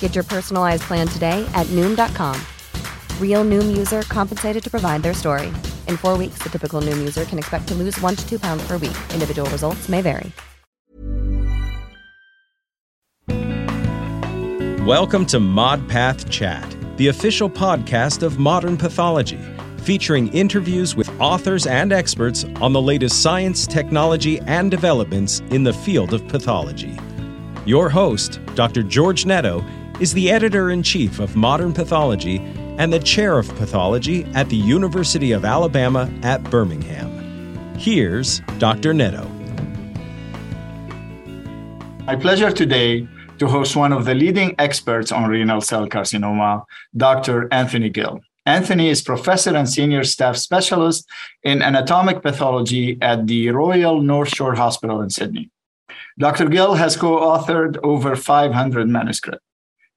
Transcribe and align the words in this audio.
Get 0.00 0.14
your 0.14 0.24
personalized 0.24 0.82
plan 0.82 1.06
today 1.08 1.48
at 1.54 1.66
Noom.com. 1.68 2.38
Real 3.18 3.44
Noom 3.44 3.74
user 3.74 4.02
compensated 4.02 4.62
to 4.64 4.70
provide 4.70 5.02
their 5.02 5.14
story. 5.14 5.46
In 5.88 5.96
four 5.96 6.18
weeks, 6.18 6.42
the 6.42 6.50
typical 6.50 6.82
Noom 6.82 6.98
user 6.98 7.24
can 7.24 7.38
expect 7.38 7.68
to 7.68 7.74
lose 7.74 7.98
one 8.00 8.14
to 8.16 8.28
two 8.28 8.38
pounds 8.38 8.62
per 8.66 8.76
week. 8.76 8.96
Individual 9.14 9.48
results 9.50 9.88
may 9.88 10.02
vary. 10.02 10.32
Welcome 14.86 15.26
to 15.26 15.38
ModPath 15.38 16.28
Chat, 16.30 16.76
the 16.96 17.08
official 17.08 17.48
podcast 17.48 18.22
of 18.22 18.38
modern 18.38 18.76
pathology, 18.76 19.38
featuring 19.76 20.28
interviews 20.28 20.96
with 20.96 21.08
authors 21.20 21.66
and 21.66 21.92
experts 21.92 22.44
on 22.60 22.72
the 22.72 22.80
latest 22.80 23.22
science, 23.22 23.66
technology, 23.66 24.40
and 24.40 24.70
developments 24.70 25.40
in 25.50 25.62
the 25.62 25.72
field 25.72 26.14
of 26.14 26.26
pathology. 26.28 26.98
Your 27.66 27.90
host, 27.90 28.40
Dr. 28.54 28.82
George 28.82 29.26
Netto, 29.26 29.64
is 30.00 30.14
the 30.14 30.30
editor 30.30 30.70
in 30.70 30.82
chief 30.82 31.20
of 31.20 31.36
Modern 31.36 31.74
Pathology 31.74 32.38
and 32.78 32.90
the 32.90 32.98
chair 32.98 33.38
of 33.38 33.54
pathology 33.56 34.24
at 34.34 34.48
the 34.48 34.56
University 34.56 35.32
of 35.32 35.44
Alabama 35.44 36.10
at 36.22 36.42
Birmingham. 36.44 37.10
Here's 37.76 38.40
Dr. 38.58 38.94
Netto. 38.94 39.28
My 42.06 42.16
pleasure 42.16 42.50
today 42.50 43.06
to 43.38 43.46
host 43.46 43.76
one 43.76 43.92
of 43.92 44.06
the 44.06 44.14
leading 44.14 44.54
experts 44.58 45.12
on 45.12 45.28
renal 45.28 45.60
cell 45.60 45.86
carcinoma, 45.86 46.64
Dr. 46.96 47.46
Anthony 47.52 47.90
Gill. 47.90 48.20
Anthony 48.46 48.88
is 48.88 49.02
professor 49.02 49.54
and 49.54 49.68
senior 49.68 50.02
staff 50.02 50.38
specialist 50.38 51.06
in 51.42 51.60
anatomic 51.60 52.22
pathology 52.22 52.96
at 53.02 53.26
the 53.26 53.50
Royal 53.50 54.00
North 54.00 54.34
Shore 54.34 54.54
Hospital 54.54 55.02
in 55.02 55.10
Sydney. 55.10 55.50
Dr. 56.18 56.48
Gill 56.48 56.74
has 56.74 56.96
co 56.96 57.20
authored 57.20 57.76
over 57.82 58.16
500 58.16 58.88
manuscripts. 58.88 59.44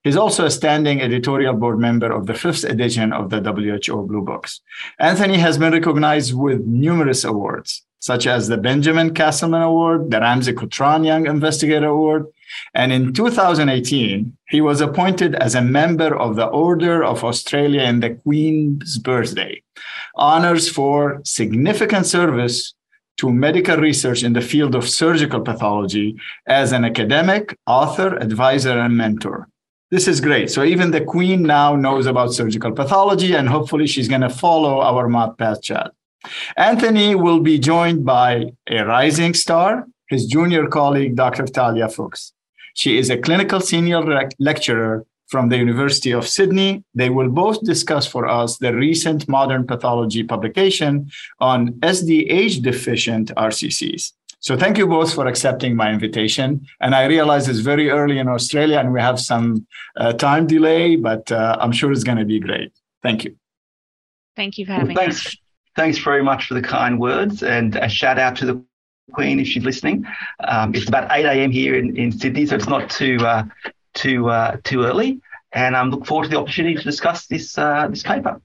He's 0.04 0.18
also 0.18 0.46
a 0.46 0.52
standing 0.52 1.02
editorial 1.02 1.54
board 1.54 1.80
member 1.80 2.12
of 2.12 2.26
the 2.26 2.34
fifth 2.34 2.66
edition 2.66 3.14
of 3.14 3.30
the 3.30 3.40
WHO 3.40 4.06
Blue 4.06 4.22
Books. 4.22 4.60
Anthony 5.00 5.38
has 5.38 5.58
been 5.58 5.72
recognized 5.72 6.34
with 6.34 6.66
numerous 6.66 7.24
awards, 7.24 7.86
such 8.00 8.28
as 8.28 8.50
the 8.50 8.58
Benjamin 8.58 9.14
Castleman 9.14 9.62
Award, 9.62 10.12
the 10.12 10.20
Ramzi 10.20 10.54
Cotran 10.54 11.06
Young 11.06 11.26
Investigator 11.26 11.88
Award, 11.88 12.26
and 12.74 12.92
in 12.92 13.14
2018, 13.14 14.36
he 14.50 14.60
was 14.60 14.82
appointed 14.82 15.36
as 15.36 15.56
a 15.56 15.62
member 15.62 16.14
of 16.14 16.36
the 16.36 16.48
Order 16.48 17.02
of 17.02 17.24
Australia 17.24 17.84
in 17.84 18.02
the 18.02 18.16
Queen's 18.16 18.98
Birthday, 18.98 19.64
honors 20.16 20.70
for 20.70 21.22
significant 21.24 22.06
service 22.06 22.74
to 23.18 23.32
medical 23.32 23.78
research 23.78 24.22
in 24.22 24.34
the 24.34 24.42
field 24.42 24.76
of 24.76 24.90
surgical 24.90 25.40
pathology 25.40 26.20
as 26.46 26.74
an 26.74 26.84
academic, 26.84 27.58
author, 27.66 28.18
advisor, 28.18 28.78
and 28.80 28.98
mentor. 28.98 29.48
This 29.94 30.08
is 30.08 30.20
great. 30.22 30.50
So 30.50 30.64
even 30.64 30.90
the 30.90 31.06
Queen 31.06 31.44
now 31.44 31.76
knows 31.76 32.08
about 32.08 32.34
surgical 32.34 32.72
pathology, 32.72 33.36
and 33.36 33.48
hopefully 33.48 33.86
she's 33.86 34.08
going 34.08 34.22
to 34.22 34.30
follow 34.46 34.82
our 34.82 35.08
ModPath 35.08 35.62
chat. 35.62 35.92
Anthony 36.58 37.14
will 37.14 37.42
be 37.42 37.60
joined 37.60 38.04
by 38.04 38.54
a 38.68 38.84
rising 38.86 39.36
star, 39.36 39.86
his 40.08 40.26
junior 40.26 40.66
colleague, 40.66 41.16
Dr. 41.16 41.46
Talia 41.46 41.90
Fuchs. 41.90 42.34
She 42.74 42.98
is 42.98 43.12
a 43.12 43.20
clinical 43.20 43.60
senior 43.60 44.02
lecturer 44.40 45.06
from 45.28 45.50
the 45.50 45.58
University 45.58 46.10
of 46.10 46.28
Sydney. 46.28 46.84
They 46.96 47.12
will 47.12 47.30
both 47.30 47.64
discuss 47.64 48.08
for 48.08 48.28
us 48.28 48.58
the 48.58 48.74
recent 48.74 49.30
modern 49.30 49.68
pathology 49.68 50.24
publication 50.24 51.12
on 51.40 51.74
SDH 51.82 52.64
deficient 52.64 53.32
RCCs. 53.38 54.14
So 54.44 54.58
thank 54.58 54.78
you 54.78 54.86
both 54.88 55.14
for 55.14 55.26
accepting 55.26 55.74
my 55.74 55.90
invitation. 55.90 56.68
And 56.82 56.94
I 56.94 57.06
realize 57.06 57.48
it's 57.48 57.60
very 57.60 57.90
early 57.90 58.20
in 58.20 58.28
Australia 58.28 58.78
and 58.78 58.92
we 58.92 59.00
have 59.00 59.18
some 59.18 59.66
uh, 59.96 60.12
time 60.12 60.48
delay, 60.48 60.98
but 60.98 61.32
uh, 61.32 61.56
I'm 61.62 61.72
sure 61.72 61.94
it's 61.94 62.04
going 62.04 62.18
to 62.18 62.26
be 62.26 62.42
great. 62.42 62.74
Thank 63.02 63.24
you. 63.24 63.38
Thank 64.36 64.58
you 64.58 64.66
for 64.66 64.74
having 64.74 64.96
well, 64.96 65.06
thanks, 65.06 65.28
us. 65.28 65.38
Thanks 65.78 65.98
very 65.98 66.22
much 66.22 66.48
for 66.48 66.56
the 66.56 66.62
kind 66.62 67.00
words 67.00 67.42
and 67.42 67.78
a 67.78 67.88
shout 67.88 68.20
out 68.20 68.36
to 68.38 68.46
the 68.46 68.66
Queen 69.14 69.40
if 69.40 69.48
she's 69.48 69.64
listening. 69.64 70.06
Um, 70.44 70.76
it's 70.76 70.90
about 70.90 71.10
8 71.10 71.26
a.m. 71.26 71.52
here 71.52 71.76
in, 71.76 71.96
in 71.96 72.12
Sydney, 72.12 72.46
so 72.46 72.56
it's 72.56 72.68
not 72.68 72.90
too 72.90 73.18
uh, 73.26 73.44
too 73.94 74.30
uh, 74.30 74.58
too 74.64 74.84
early. 74.84 75.22
And 75.54 75.76
I 75.76 75.80
um, 75.80 75.90
look 75.90 76.06
forward 76.06 76.26
to 76.26 76.30
the 76.30 76.38
opportunity 76.38 76.76
to 76.76 76.84
discuss 76.84 77.28
this 77.28 77.58
uh, 77.58 77.88
this 77.88 78.04
paper. 78.04 78.42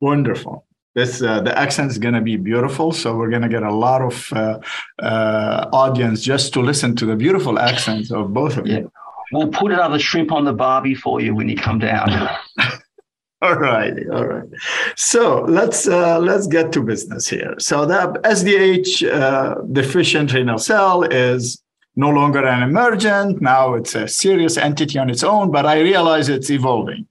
Wonderful. 0.00 0.64
This 0.98 1.22
uh, 1.22 1.40
the 1.40 1.56
accent 1.56 1.92
is 1.92 1.98
going 1.98 2.14
to 2.14 2.20
be 2.20 2.36
beautiful, 2.36 2.90
so 2.90 3.16
we're 3.16 3.30
going 3.30 3.46
to 3.48 3.48
get 3.48 3.62
a 3.62 3.72
lot 3.72 4.02
of 4.02 4.32
uh, 4.32 4.58
uh, 4.98 5.68
audience 5.72 6.22
just 6.22 6.52
to 6.54 6.60
listen 6.60 6.96
to 6.96 7.06
the 7.06 7.14
beautiful 7.14 7.56
accents 7.60 8.10
of 8.10 8.34
both 8.34 8.56
of 8.56 8.66
yeah. 8.66 8.78
you. 8.78 8.92
We'll 9.32 9.46
put 9.46 9.70
another 9.70 10.00
shrimp 10.00 10.32
on 10.32 10.44
the 10.44 10.52
barbie 10.52 10.96
for 10.96 11.20
you 11.20 11.36
when 11.36 11.48
you 11.48 11.56
come 11.56 11.78
down. 11.78 12.08
all 13.42 13.54
right 13.54 13.94
all 14.12 14.26
right 14.26 14.48
so 14.96 15.42
let's 15.42 15.86
uh, 15.86 16.18
let's 16.18 16.48
get 16.48 16.72
to 16.72 16.82
business 16.82 17.28
here 17.28 17.54
so 17.60 17.86
the 17.86 17.94
sdh 18.24 18.90
uh, 19.08 19.54
deficient 19.70 20.32
renal 20.32 20.58
cell 20.58 21.04
is 21.04 21.62
no 21.94 22.10
longer 22.10 22.44
an 22.44 22.64
emergent 22.64 23.40
now 23.40 23.74
it's 23.74 23.94
a 23.94 24.08
serious 24.08 24.56
entity 24.56 24.98
on 24.98 25.08
its 25.08 25.22
own 25.22 25.52
but 25.52 25.64
i 25.64 25.78
realize 25.78 26.28
it's 26.28 26.50
evolving 26.50 27.06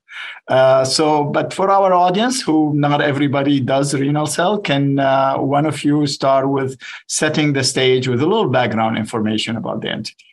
uh, 0.48 0.84
so 0.84 1.24
but 1.24 1.52
for 1.52 1.70
our 1.70 1.92
audience 1.92 2.42
who 2.42 2.72
not 2.74 3.00
everybody 3.00 3.60
does 3.60 3.94
renal 3.94 4.26
cell 4.26 4.58
can 4.58 4.98
uh, 4.98 5.36
one 5.36 5.66
of 5.66 5.84
you 5.84 6.06
start 6.06 6.48
with 6.48 6.76
setting 7.06 7.52
the 7.52 7.64
stage 7.64 8.08
with 8.08 8.20
a 8.22 8.26
little 8.26 8.48
background 8.48 8.96
information 8.96 9.56
about 9.56 9.80
the 9.80 9.88
entity 9.88 10.24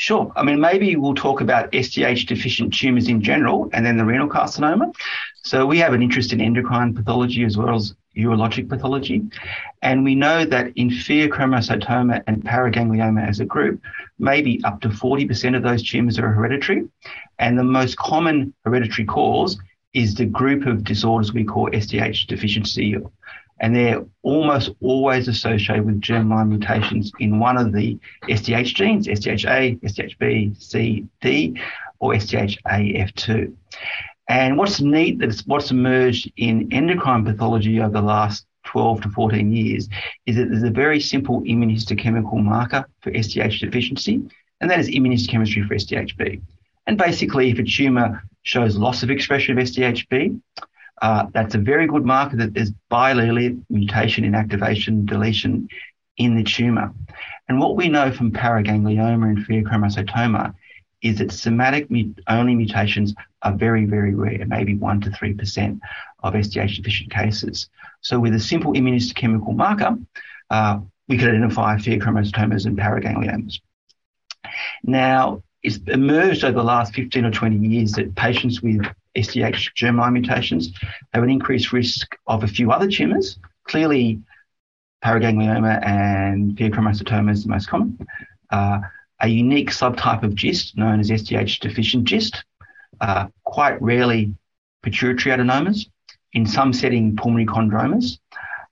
Sure. 0.00 0.30
I 0.36 0.44
mean, 0.44 0.60
maybe 0.60 0.94
we'll 0.94 1.16
talk 1.16 1.40
about 1.40 1.72
SDH 1.72 2.28
deficient 2.28 2.72
tumours 2.72 3.08
in 3.08 3.20
general 3.20 3.68
and 3.72 3.84
then 3.84 3.96
the 3.96 4.04
renal 4.04 4.28
carcinoma. 4.28 4.94
So 5.42 5.66
we 5.66 5.78
have 5.78 5.92
an 5.92 6.02
interest 6.02 6.32
in 6.32 6.40
endocrine 6.40 6.94
pathology 6.94 7.42
as 7.42 7.56
well 7.56 7.74
as 7.74 7.96
urologic 8.18 8.68
pathology. 8.68 9.22
And 9.82 10.04
we 10.04 10.14
know 10.14 10.44
that 10.44 10.72
in 10.76 10.90
pheochromocytoma 10.90 12.22
and 12.26 12.44
paraganglioma 12.44 13.26
as 13.26 13.40
a 13.40 13.44
group, 13.44 13.80
maybe 14.18 14.60
up 14.64 14.80
to 14.82 14.88
40% 14.88 15.56
of 15.56 15.62
those 15.62 15.82
tumours 15.82 16.18
are 16.18 16.32
hereditary. 16.32 16.88
And 17.38 17.58
the 17.58 17.64
most 17.64 17.96
common 17.96 18.52
hereditary 18.64 19.06
cause 19.06 19.58
is 19.94 20.14
the 20.14 20.26
group 20.26 20.66
of 20.66 20.84
disorders 20.84 21.32
we 21.32 21.44
call 21.44 21.70
SDH 21.70 22.26
deficiency 22.26 22.96
and 23.60 23.74
they're 23.74 24.04
almost 24.22 24.70
always 24.80 25.28
associated 25.28 25.84
with 25.84 26.00
germline 26.00 26.48
mutations 26.48 27.12
in 27.18 27.38
one 27.38 27.56
of 27.56 27.72
the 27.72 27.98
SDH 28.22 28.74
genes, 28.74 29.06
SDHA, 29.06 29.80
SDHB, 29.80 30.60
C, 30.62 31.06
D, 31.20 31.60
or 31.98 32.12
SDHAF2. 32.12 33.52
And 34.28 34.58
what's 34.58 34.80
neat 34.80 35.18
that's 35.18 35.46
what's 35.46 35.70
emerged 35.70 36.30
in 36.36 36.72
endocrine 36.72 37.24
pathology 37.24 37.80
over 37.80 37.90
the 37.90 38.02
last 38.02 38.46
12 38.64 39.02
to 39.02 39.08
14 39.08 39.50
years 39.50 39.88
is 40.26 40.36
that 40.36 40.50
there's 40.50 40.62
a 40.62 40.70
very 40.70 41.00
simple 41.00 41.40
immunohistochemical 41.42 42.42
marker 42.42 42.86
for 43.00 43.10
SDH 43.10 43.60
deficiency, 43.60 44.20
and 44.60 44.70
that 44.70 44.78
is 44.78 44.90
immunohistochemistry 44.90 45.66
for 45.66 45.74
SDHB. 45.74 46.42
And 46.86 46.98
basically, 46.98 47.50
if 47.50 47.58
a 47.58 47.64
tumor 47.64 48.22
shows 48.42 48.76
loss 48.76 49.02
of 49.02 49.10
expression 49.10 49.58
of 49.58 49.64
SDHB, 49.64 50.40
uh, 51.00 51.26
that's 51.32 51.54
a 51.54 51.58
very 51.58 51.86
good 51.86 52.04
marker 52.04 52.36
that 52.36 52.54
there's 52.54 52.72
biallelic 52.90 53.62
mutation 53.70 54.24
inactivation 54.24 55.06
deletion 55.06 55.68
in 56.18 56.36
the 56.36 56.44
tumor. 56.44 56.92
And 57.48 57.60
what 57.60 57.76
we 57.76 57.88
know 57.88 58.12
from 58.12 58.32
paraganglioma 58.32 59.24
and 59.24 59.38
pheochromocytoma 59.46 60.54
is 61.02 61.18
that 61.18 61.32
somatic 61.32 61.88
only 62.26 62.54
mutations 62.54 63.14
are 63.42 63.52
very, 63.52 63.84
very 63.84 64.14
rare, 64.14 64.44
maybe 64.46 64.76
1% 64.76 65.04
to 65.04 65.10
3% 65.10 65.80
of 66.22 66.34
SDH 66.34 66.76
deficient 66.76 67.10
cases. 67.10 67.68
So, 68.00 68.18
with 68.18 68.34
a 68.34 68.40
simple 68.40 68.72
immunohistochemical 68.72 69.54
marker, 69.54 69.96
uh, 70.50 70.80
we 71.08 71.16
could 71.18 71.28
identify 71.28 71.76
pheochromocytomas 71.76 72.66
and 72.66 72.76
paragangliomas. 72.76 73.60
Now, 74.82 75.42
it's 75.62 75.78
emerged 75.88 76.44
over 76.44 76.58
the 76.58 76.64
last 76.64 76.94
15 76.94 77.24
or 77.24 77.30
20 77.30 77.66
years 77.66 77.92
that 77.92 78.14
patients 78.14 78.62
with 78.62 78.82
SDH 79.16 79.72
germline 79.76 80.12
mutations 80.12 80.72
have 81.12 81.22
an 81.22 81.30
increased 81.30 81.72
risk 81.72 82.16
of 82.26 82.44
a 82.44 82.48
few 82.48 82.70
other 82.70 82.88
tumours. 82.88 83.38
Clearly, 83.64 84.20
paraganglioma 85.04 85.84
and 85.84 86.56
pheochromocytoma 86.56 87.32
is 87.32 87.44
the 87.44 87.50
most 87.50 87.68
common. 87.68 87.98
Uh, 88.50 88.80
a 89.20 89.28
unique 89.28 89.70
subtype 89.70 90.22
of 90.22 90.34
GIST 90.34 90.76
known 90.76 91.00
as 91.00 91.10
SDH 91.10 91.60
deficient 91.60 92.04
GIST, 92.04 92.44
uh, 93.00 93.26
quite 93.44 93.80
rarely 93.82 94.34
pituitary 94.82 95.36
adenomas, 95.36 95.86
in 96.32 96.46
some 96.46 96.72
setting 96.72 97.16
pulmonary 97.16 97.46
chondromas, 97.46 98.18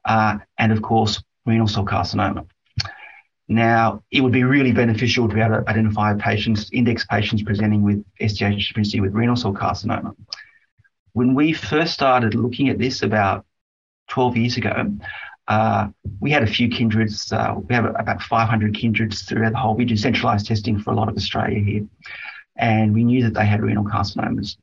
uh, 0.04 0.38
and 0.58 0.72
of 0.72 0.82
course 0.82 1.22
renal 1.46 1.66
cell 1.66 1.84
carcinoma. 1.84 2.46
Now, 3.48 4.02
it 4.10 4.20
would 4.20 4.32
be 4.32 4.42
really 4.42 4.72
beneficial 4.72 5.28
to 5.28 5.34
be 5.34 5.40
able 5.40 5.62
to 5.62 5.70
identify 5.70 6.14
patients, 6.14 6.68
index 6.72 7.06
patients 7.06 7.42
presenting 7.42 7.82
with 7.82 8.04
SDH 8.20 8.68
deficiency 8.68 9.00
with 9.00 9.14
renal 9.14 9.36
cell 9.36 9.52
carcinoma. 9.52 10.14
When 11.12 11.34
we 11.34 11.52
first 11.52 11.94
started 11.94 12.34
looking 12.34 12.68
at 12.68 12.78
this 12.78 13.02
about 13.02 13.46
12 14.08 14.36
years 14.36 14.56
ago, 14.56 14.96
uh, 15.48 15.88
we 16.20 16.30
had 16.30 16.42
a 16.42 16.46
few 16.46 16.68
kindreds. 16.68 17.32
Uh, 17.32 17.54
we 17.68 17.74
have 17.74 17.84
about 17.84 18.22
500 18.22 18.74
kindreds 18.74 19.22
throughout 19.22 19.52
the 19.52 19.58
whole. 19.58 19.74
We 19.74 19.84
do 19.84 19.96
centralized 19.96 20.46
testing 20.46 20.78
for 20.78 20.90
a 20.90 20.94
lot 20.94 21.08
of 21.08 21.16
Australia 21.16 21.62
here. 21.62 21.86
And 22.56 22.94
we 22.94 23.04
knew 23.04 23.22
that 23.24 23.34
they 23.34 23.46
had 23.46 23.62
renal 23.62 23.84
carcinomas. 23.84 24.56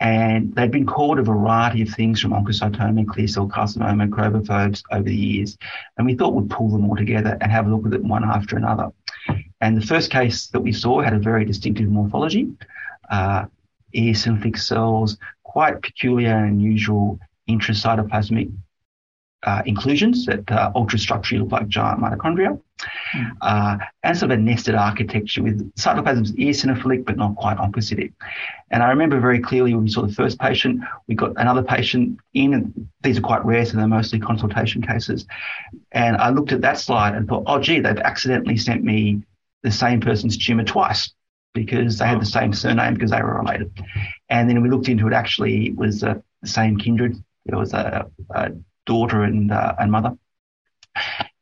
And 0.00 0.54
they'd 0.54 0.70
been 0.70 0.86
called 0.86 1.18
a 1.18 1.22
variety 1.22 1.82
of 1.82 1.88
things 1.88 2.20
from 2.20 2.32
oncocytoma, 2.32 3.08
clear 3.08 3.28
cell 3.28 3.48
carcinoma, 3.48 4.08
chromophobes 4.08 4.82
over 4.92 5.04
the 5.04 5.16
years. 5.16 5.56
And 5.96 6.06
we 6.06 6.14
thought 6.14 6.34
we'd 6.34 6.50
pull 6.50 6.68
them 6.68 6.88
all 6.88 6.96
together 6.96 7.38
and 7.40 7.50
have 7.50 7.66
a 7.66 7.70
look 7.70 7.86
at 7.86 7.92
them 7.92 8.08
one 8.08 8.24
after 8.24 8.56
another. 8.56 8.90
And 9.60 9.76
the 9.76 9.86
first 9.86 10.10
case 10.10 10.48
that 10.48 10.60
we 10.60 10.72
saw 10.72 11.00
had 11.00 11.14
a 11.14 11.18
very 11.18 11.44
distinctive 11.44 11.88
morphology. 11.88 12.52
Uh, 13.10 13.46
eosinophilic 13.94 14.58
cells, 14.58 15.16
quite 15.42 15.80
peculiar 15.80 16.36
and 16.36 16.60
unusual 16.60 17.18
intracytoplasmic 17.48 18.52
uh, 19.44 19.62
inclusions 19.66 20.26
that 20.26 20.50
uh, 20.50 20.72
ultrastructurally 20.74 21.40
look 21.40 21.52
like 21.52 21.68
giant 21.68 22.00
mitochondria, 22.00 22.60
mm. 23.14 23.30
uh, 23.42 23.76
and 24.02 24.16
sort 24.16 24.32
of 24.32 24.38
a 24.38 24.42
nested 24.42 24.74
architecture 24.74 25.42
with 25.42 25.72
cytoplasms 25.74 26.32
eosinophilic 26.38 27.04
but 27.04 27.16
not 27.16 27.36
quite 27.36 27.56
oncocytic. 27.58 28.12
And 28.70 28.82
I 28.82 28.88
remember 28.88 29.20
very 29.20 29.40
clearly 29.40 29.74
when 29.74 29.84
we 29.84 29.90
saw 29.90 30.02
the 30.02 30.12
first 30.12 30.38
patient, 30.38 30.80
we 31.06 31.14
got 31.14 31.32
another 31.36 31.62
patient 31.62 32.18
in, 32.32 32.54
and 32.54 32.88
these 33.02 33.18
are 33.18 33.22
quite 33.22 33.44
rare, 33.44 33.64
so 33.64 33.76
they're 33.76 33.86
mostly 33.86 34.18
consultation 34.18 34.82
cases. 34.82 35.26
And 35.92 36.16
I 36.16 36.30
looked 36.30 36.52
at 36.52 36.62
that 36.62 36.78
slide 36.78 37.14
and 37.14 37.28
thought, 37.28 37.44
oh, 37.46 37.60
gee, 37.60 37.80
they've 37.80 37.98
accidentally 37.98 38.56
sent 38.56 38.82
me 38.82 39.22
the 39.62 39.70
same 39.70 40.00
person's 40.00 40.36
tumor 40.36 40.64
twice 40.64 41.12
because 41.54 41.98
they 41.98 42.06
had 42.06 42.20
the 42.20 42.26
same 42.26 42.52
surname 42.52 42.94
because 42.94 43.10
they 43.10 43.22
were 43.22 43.38
related. 43.38 43.70
And 44.28 44.48
then 44.48 44.62
we 44.62 44.68
looked 44.68 44.88
into 44.88 45.06
it, 45.06 45.12
actually, 45.12 45.68
it 45.68 45.76
was 45.76 46.02
uh, 46.02 46.14
the 46.42 46.48
same 46.48 46.76
kindred. 46.76 47.16
There 47.46 47.58
was 47.58 47.72
a, 47.72 48.10
a 48.30 48.52
daughter 48.86 49.22
and, 49.22 49.50
uh, 49.50 49.74
and 49.78 49.90
mother. 49.90 50.16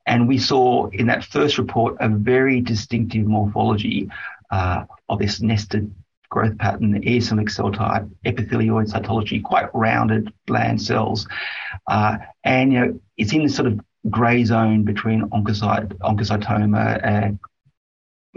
And 0.07 0.29
we 0.29 0.39
saw 0.39 0.89
in 0.89 1.07
that 1.07 1.25
first 1.25 1.59
report 1.59 1.97
a 2.01 2.09
very 2.09 2.61
distinctive 2.61 3.27
morphology 3.27 4.11
uh, 4.51 4.85
of 5.09 5.19
this 5.19 5.41
nested 5.41 5.95
growth 6.29 6.57
pattern, 6.59 7.01
eosinophilic 7.03 7.51
cell 7.51 7.71
type, 7.71 8.07
epithelioid 8.25 8.91
cytology, 8.91 9.43
quite 9.43 9.73
rounded, 9.75 10.33
bland 10.47 10.81
cells. 10.81 11.29
Uh, 11.87 12.17
and, 12.43 12.73
you 12.73 12.81
know, 12.81 13.01
it's 13.17 13.33
in 13.33 13.43
this 13.43 13.55
sort 13.55 13.69
of 13.69 13.81
grey 14.11 14.43
zone 14.45 14.83
between 14.83 15.23
oncocyte, 15.29 15.93
oncocytoma 15.99 17.01
and 17.05 17.39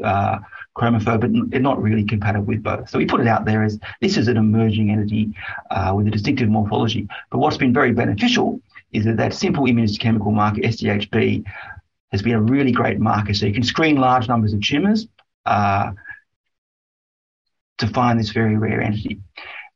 uh, 0.03 0.39
chromophobe, 0.75 1.21
but 1.21 1.61
not 1.61 1.81
really 1.81 2.03
compatible 2.03 2.45
with 2.45 2.61
both. 2.61 2.89
So 2.89 2.97
we 2.97 3.05
put 3.05 3.21
it 3.21 3.27
out 3.27 3.45
there 3.45 3.63
as 3.63 3.79
this 4.01 4.17
is 4.17 4.27
an 4.27 4.37
emerging 4.37 4.91
entity 4.91 5.33
uh, 5.71 5.93
with 5.95 6.05
a 6.07 6.11
distinctive 6.11 6.49
morphology. 6.49 7.07
But 7.31 7.37
what's 7.39 7.57
been 7.57 7.73
very 7.73 7.93
beneficial 7.93 8.59
is 8.95 9.05
that 9.05 9.17
that 9.17 9.33
simple 9.33 9.65
immunohistochemical 9.65 10.33
marker, 10.33 10.61
SDHB, 10.61 11.43
has 12.11 12.21
been 12.21 12.33
a 12.33 12.41
really 12.41 12.71
great 12.71 12.99
marker. 12.99 13.33
So 13.33 13.45
you 13.45 13.53
can 13.53 13.63
screen 13.63 13.97
large 13.97 14.27
numbers 14.27 14.53
of 14.53 14.61
tumours 14.61 15.07
uh, 15.45 15.91
to 17.77 17.87
find 17.87 18.19
this 18.19 18.29
very 18.29 18.57
rare 18.57 18.81
entity. 18.81 19.19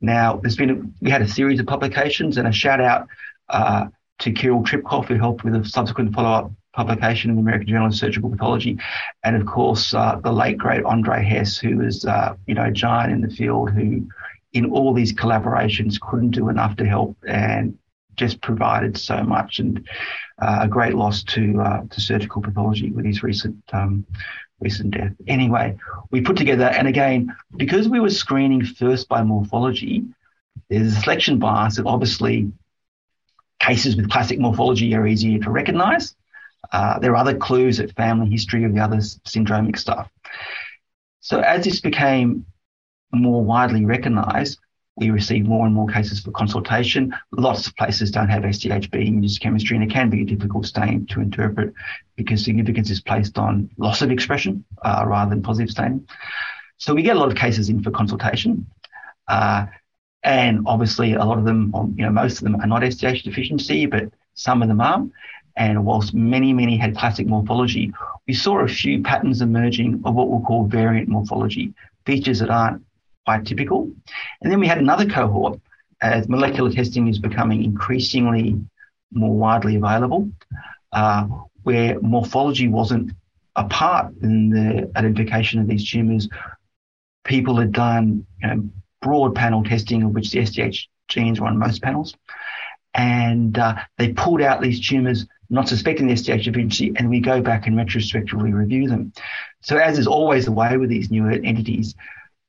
Now, 0.02 0.38
there's 0.38 0.56
been 0.56 0.70
a, 0.70 0.82
we 1.02 1.10
had 1.10 1.22
a 1.22 1.28
series 1.28 1.60
of 1.60 1.66
publications 1.66 2.38
and 2.38 2.48
a 2.48 2.52
shout 2.52 2.80
out 2.80 3.08
uh, 3.50 3.88
to 4.20 4.32
Kiril 4.32 4.66
Trpkov, 4.66 5.06
who 5.06 5.16
helped 5.16 5.44
with 5.44 5.56
a 5.56 5.66
subsequent 5.66 6.14
follow 6.14 6.30
up 6.30 6.52
publication 6.74 7.30
in 7.30 7.36
the 7.36 7.42
American 7.42 7.68
Journal 7.68 7.88
of 7.88 7.96
Surgical 7.96 8.30
Pathology, 8.30 8.78
and 9.24 9.36
of 9.36 9.46
course 9.46 9.94
uh, 9.94 10.20
the 10.24 10.32
late 10.32 10.58
great 10.58 10.84
Ondrej 10.84 11.26
Hes, 11.26 11.58
who 11.58 11.78
was 11.78 12.06
uh, 12.06 12.36
you 12.46 12.54
know 12.54 12.66
a 12.66 12.72
giant 12.72 13.12
in 13.12 13.22
the 13.22 13.30
field, 13.30 13.72
who 13.72 14.08
in 14.54 14.72
all 14.72 14.94
these 14.94 15.12
collaborations 15.12 16.00
couldn't 16.00 16.32
do 16.32 16.48
enough 16.50 16.78
to 16.78 16.86
help 16.86 17.18
and 17.28 17.78
just 18.20 18.42
provided 18.42 18.98
so 18.98 19.24
much 19.24 19.60
and 19.60 19.88
uh, 20.42 20.60
a 20.62 20.68
great 20.68 20.94
loss 20.94 21.24
to 21.24 21.60
uh, 21.62 21.82
to 21.90 22.02
surgical 22.02 22.42
pathology 22.42 22.92
with 22.92 23.06
his 23.06 23.24
recent 23.24 23.58
um, 23.74 24.06
recent 24.60 24.92
death. 24.92 25.14
Anyway, 25.28 25.78
we 26.12 26.22
put 26.22 26.38
together, 26.38 26.66
and 26.66 26.88
again, 26.88 27.34
because 27.56 27.88
we 27.88 28.02
were 28.02 28.10
screening 28.10 28.64
first 28.66 29.08
by 29.08 29.24
morphology, 29.24 30.04
there's 30.70 30.94
a 30.94 31.02
selection 31.02 31.40
bias 31.40 31.78
that 31.78 31.86
obviously 31.86 32.52
cases 33.60 33.96
with 33.96 34.12
classic 34.12 34.40
morphology 34.40 34.94
are 34.96 35.08
easier 35.08 35.40
to 35.40 35.50
recognize. 35.50 36.16
Uh, 36.72 37.00
there 37.00 37.12
are 37.12 37.16
other 37.24 37.38
clues 37.38 37.80
at 37.80 37.96
family 37.96 38.30
history 38.30 38.64
of 38.66 38.74
the 38.74 38.82
other 38.82 38.98
syndromic 38.98 39.78
stuff. 39.78 40.10
So 41.22 41.40
as 41.40 41.64
this 41.64 41.80
became 41.80 42.46
more 43.12 43.44
widely 43.44 43.86
recognized, 43.86 44.60
we 45.00 45.10
receive 45.10 45.46
more 45.46 45.66
and 45.66 45.74
more 45.74 45.88
cases 45.88 46.20
for 46.20 46.32
consultation. 46.32 47.16
Lots 47.32 47.68
of 47.68 47.76
places 47.78 48.12
don't 48.12 48.30
have 48.30 48.44
SDHB 48.44 49.08
in 49.08 49.28
chemistry, 49.42 49.78
and 49.78 49.84
it 49.84 49.94
can 49.94 50.10
be 50.10 50.22
a 50.22 50.26
difficult 50.26 50.66
stain 50.66 51.06
to 51.08 51.22
interpret 51.22 51.74
because 52.16 52.44
significance 52.44 52.90
is 52.90 53.02
placed 53.02 53.38
on 53.38 53.70
loss 53.78 54.02
of 54.02 54.12
expression 54.12 54.66
uh, 54.84 55.04
rather 55.08 55.30
than 55.30 55.42
positive 55.42 55.72
staining. 55.72 56.08
So 56.78 56.94
we 56.94 57.02
get 57.02 57.16
a 57.16 57.20
lot 57.20 57.30
of 57.30 57.36
cases 57.36 57.70
in 57.70 57.82
for 57.82 57.92
consultation. 57.92 58.68
Uh, 59.28 59.68
and 60.24 60.64
obviously, 60.66 61.14
a 61.14 61.24
lot 61.24 61.38
of 61.38 61.46
them, 61.46 61.74
you 61.96 62.04
know, 62.04 62.12
most 62.12 62.40
of 62.40 62.44
them 62.44 62.56
are 62.56 62.68
not 62.68 62.82
SDH 62.82 63.24
deficiency, 63.24 63.86
but 63.86 64.12
some 64.34 64.62
of 64.62 64.68
them 64.68 64.82
are. 64.82 65.06
And 65.56 65.86
whilst 65.86 66.14
many, 66.14 66.54
many 66.54 66.78
had 66.78 66.96
classic 66.96 67.28
morphology, 67.28 67.94
we 68.28 68.34
saw 68.34 68.60
a 68.60 68.68
few 68.68 69.02
patterns 69.02 69.42
emerging 69.42 70.02
of 70.06 70.16
what 70.16 70.30
we'll 70.30 70.42
call 70.42 70.66
variant 70.66 71.10
morphology, 71.10 71.74
features 72.06 72.40
that 72.40 72.50
aren't 72.50 72.82
quite 73.30 73.46
typical. 73.46 73.92
And 74.42 74.52
then 74.52 74.60
we 74.60 74.66
had 74.66 74.80
another 74.80 75.06
cohort 75.06 75.60
as 76.02 76.28
molecular 76.28 76.72
testing 76.72 77.08
is 77.08 77.20
becoming 77.20 77.64
increasingly 77.64 78.60
more 79.12 79.36
widely 79.36 79.76
available, 79.76 80.32
uh, 80.94 81.28
where 81.62 82.00
morphology 82.02 82.68
wasn't 82.68 83.12
a 83.56 83.66
part 83.66 84.12
in 84.24 84.50
the 84.50 84.92
identification 84.98 85.60
of 85.60 85.68
these 85.68 85.88
tumours. 85.88 86.28
People 87.24 87.56
had 87.58 87.72
done 87.72 88.26
you 88.42 88.48
know, 88.48 88.70
broad 89.04 89.36
panel 89.36 89.64
testing, 89.64 90.02
of 90.02 90.12
which 90.16 90.32
the 90.32 90.40
SDH 90.40 90.88
genes 91.08 91.40
were 91.40 91.46
on 91.46 91.60
most 91.60 91.84
panels, 91.84 92.16
and 92.96 93.60
uh, 93.60 93.76
they 94.00 94.12
pulled 94.14 94.42
out 94.42 94.60
these 94.60 94.80
tumours 94.80 95.28
not 95.52 95.68
suspecting 95.68 96.08
the 96.08 96.14
SDH 96.14 96.46
deficiency, 96.46 96.94
and 96.96 97.10
we 97.10 97.20
go 97.20 97.42
back 97.42 97.68
and 97.68 97.78
retrospectively 97.78 98.54
review 98.54 98.88
them. 98.88 99.14
So, 99.62 99.78
as 99.78 100.00
is 100.00 100.08
always 100.08 100.46
the 100.46 100.52
way 100.52 100.78
with 100.78 100.90
these 100.90 101.12
newer 101.12 101.32
entities, 101.32 101.94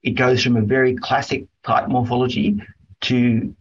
it 0.03 0.13
goes 0.13 0.43
from 0.43 0.57
a 0.57 0.63
very 0.63 0.97
classic 0.97 1.47
type 1.65 1.89
morphology 1.89 2.61
to 3.03 3.55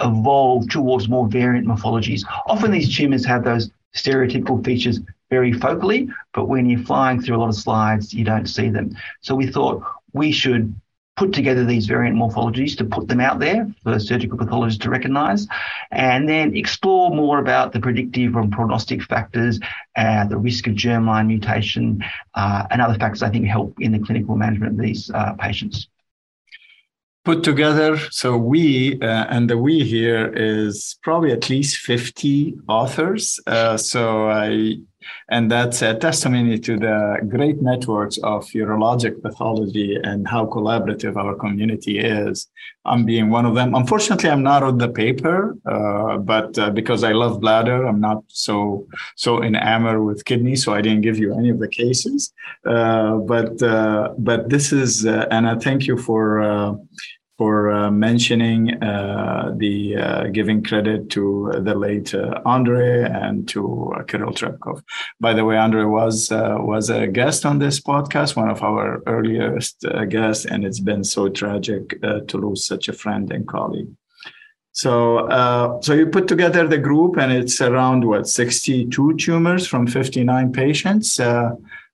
evolve 0.00 0.68
towards 0.70 1.08
more 1.08 1.28
variant 1.28 1.66
morphologies. 1.66 2.24
Often 2.46 2.70
these 2.70 2.94
tumors 2.96 3.24
have 3.24 3.44
those 3.44 3.70
stereotypical 3.94 4.64
features 4.64 5.00
very 5.30 5.52
focally, 5.52 6.10
but 6.32 6.46
when 6.46 6.68
you're 6.68 6.80
flying 6.80 7.20
through 7.20 7.36
a 7.36 7.38
lot 7.38 7.48
of 7.48 7.54
slides, 7.54 8.14
you 8.14 8.24
don't 8.24 8.46
see 8.46 8.68
them. 8.68 8.96
So 9.20 9.34
we 9.34 9.46
thought 9.46 9.82
we 10.12 10.32
should 10.32 10.74
put 11.18 11.32
together 11.32 11.64
these 11.64 11.86
variant 11.86 12.16
morphologies 12.16 12.76
to 12.76 12.84
put 12.84 13.08
them 13.08 13.20
out 13.20 13.40
there 13.40 13.66
for 13.82 13.98
surgical 13.98 14.38
pathologists 14.38 14.80
to 14.84 14.88
recognize, 14.88 15.48
and 15.90 16.28
then 16.28 16.56
explore 16.56 17.10
more 17.10 17.40
about 17.40 17.72
the 17.72 17.80
predictive 17.80 18.36
and 18.36 18.52
prognostic 18.52 19.02
factors, 19.02 19.58
uh, 19.96 20.24
the 20.26 20.38
risk 20.38 20.68
of 20.68 20.74
germline 20.74 21.26
mutation, 21.26 22.04
uh, 22.34 22.66
and 22.70 22.80
other 22.80 22.94
factors 22.94 23.22
I 23.24 23.30
think 23.30 23.46
help 23.46 23.74
in 23.80 23.90
the 23.90 23.98
clinical 23.98 24.36
management 24.36 24.78
of 24.78 24.84
these 24.84 25.10
uh, 25.10 25.32
patients. 25.34 25.88
Put 27.24 27.42
together, 27.42 27.98
so 28.10 28.38
we, 28.38 28.98
uh, 29.02 29.26
and 29.28 29.50
the 29.50 29.58
we 29.58 29.84
here 29.84 30.32
is 30.34 30.98
probably 31.02 31.32
at 31.32 31.50
least 31.50 31.78
50 31.78 32.58
authors. 32.68 33.40
Uh, 33.44 33.76
so 33.76 34.30
I 34.30 34.78
And 35.30 35.50
that's 35.50 35.82
a 35.82 35.94
testimony 35.94 36.58
to 36.58 36.78
the 36.78 37.18
great 37.28 37.60
networks 37.60 38.18
of 38.18 38.44
urologic 38.46 39.22
pathology 39.22 39.96
and 40.02 40.26
how 40.26 40.46
collaborative 40.46 41.16
our 41.16 41.34
community 41.34 41.98
is. 41.98 42.48
I'm 42.84 43.04
being 43.04 43.28
one 43.30 43.44
of 43.44 43.54
them. 43.54 43.74
Unfortunately, 43.74 44.30
I'm 44.30 44.42
not 44.42 44.62
on 44.62 44.78
the 44.78 44.88
paper, 44.88 45.56
uh, 45.66 46.18
but 46.18 46.58
uh, 46.58 46.70
because 46.70 47.04
I 47.04 47.12
love 47.12 47.40
bladder, 47.40 47.86
I'm 47.86 48.00
not 48.00 48.24
so 48.28 48.86
so 49.16 49.42
enamored 49.42 50.02
with 50.04 50.24
kidney, 50.24 50.56
so 50.56 50.72
I 50.72 50.80
didn't 50.80 51.02
give 51.02 51.18
you 51.18 51.34
any 51.38 51.50
of 51.50 51.58
the 51.58 51.68
cases. 51.68 52.32
Uh, 52.66 53.16
but 53.16 53.62
uh, 53.62 54.14
but 54.18 54.48
this 54.48 54.72
is, 54.72 55.04
uh, 55.04 55.26
and 55.30 55.46
I 55.46 55.56
thank 55.56 55.86
you 55.86 55.98
for 55.98 56.40
uh, 56.40 56.72
for 57.38 57.70
uh, 57.70 57.88
mentioning 57.88 58.82
uh, 58.82 59.54
the 59.56 59.96
uh, 59.96 60.24
giving 60.24 60.60
credit 60.62 61.08
to 61.08 61.52
the 61.60 61.74
late 61.74 62.12
uh, 62.12 62.42
Ondrej 62.44 63.08
and 63.14 63.48
to 63.48 63.92
uh, 63.96 64.02
Kiril 64.02 64.34
Trpkov. 64.34 64.82
By 65.20 65.34
the 65.34 65.44
way, 65.44 65.56
Andre 65.56 65.84
was 65.84 66.32
uh, 66.32 66.56
was 66.58 66.90
a 66.90 67.06
guest 67.06 67.46
on 67.46 67.60
this 67.60 67.80
podcast, 67.80 68.34
one 68.34 68.50
of 68.50 68.64
our 68.64 69.02
earliest 69.06 69.84
guests, 70.08 70.46
and 70.46 70.64
it's 70.64 70.80
been 70.80 71.04
so 71.04 71.28
tragic 71.28 72.00
to 72.02 72.36
lose 72.36 72.64
such 72.64 72.88
a 72.88 72.92
friend 72.92 73.30
and 73.32 73.46
colleague. 73.46 73.90
So, 74.72 75.28
so 75.82 75.92
you 75.94 76.06
put 76.06 76.28
together 76.28 76.66
the 76.66 76.78
group, 76.78 77.16
and 77.16 77.32
it's 77.32 77.60
around 77.60 78.04
what 78.04 78.28
62 78.28 79.16
tumors 79.16 79.66
from 79.66 79.86
59 79.86 80.52
patients. 80.52 81.18
Uh, 81.18 81.50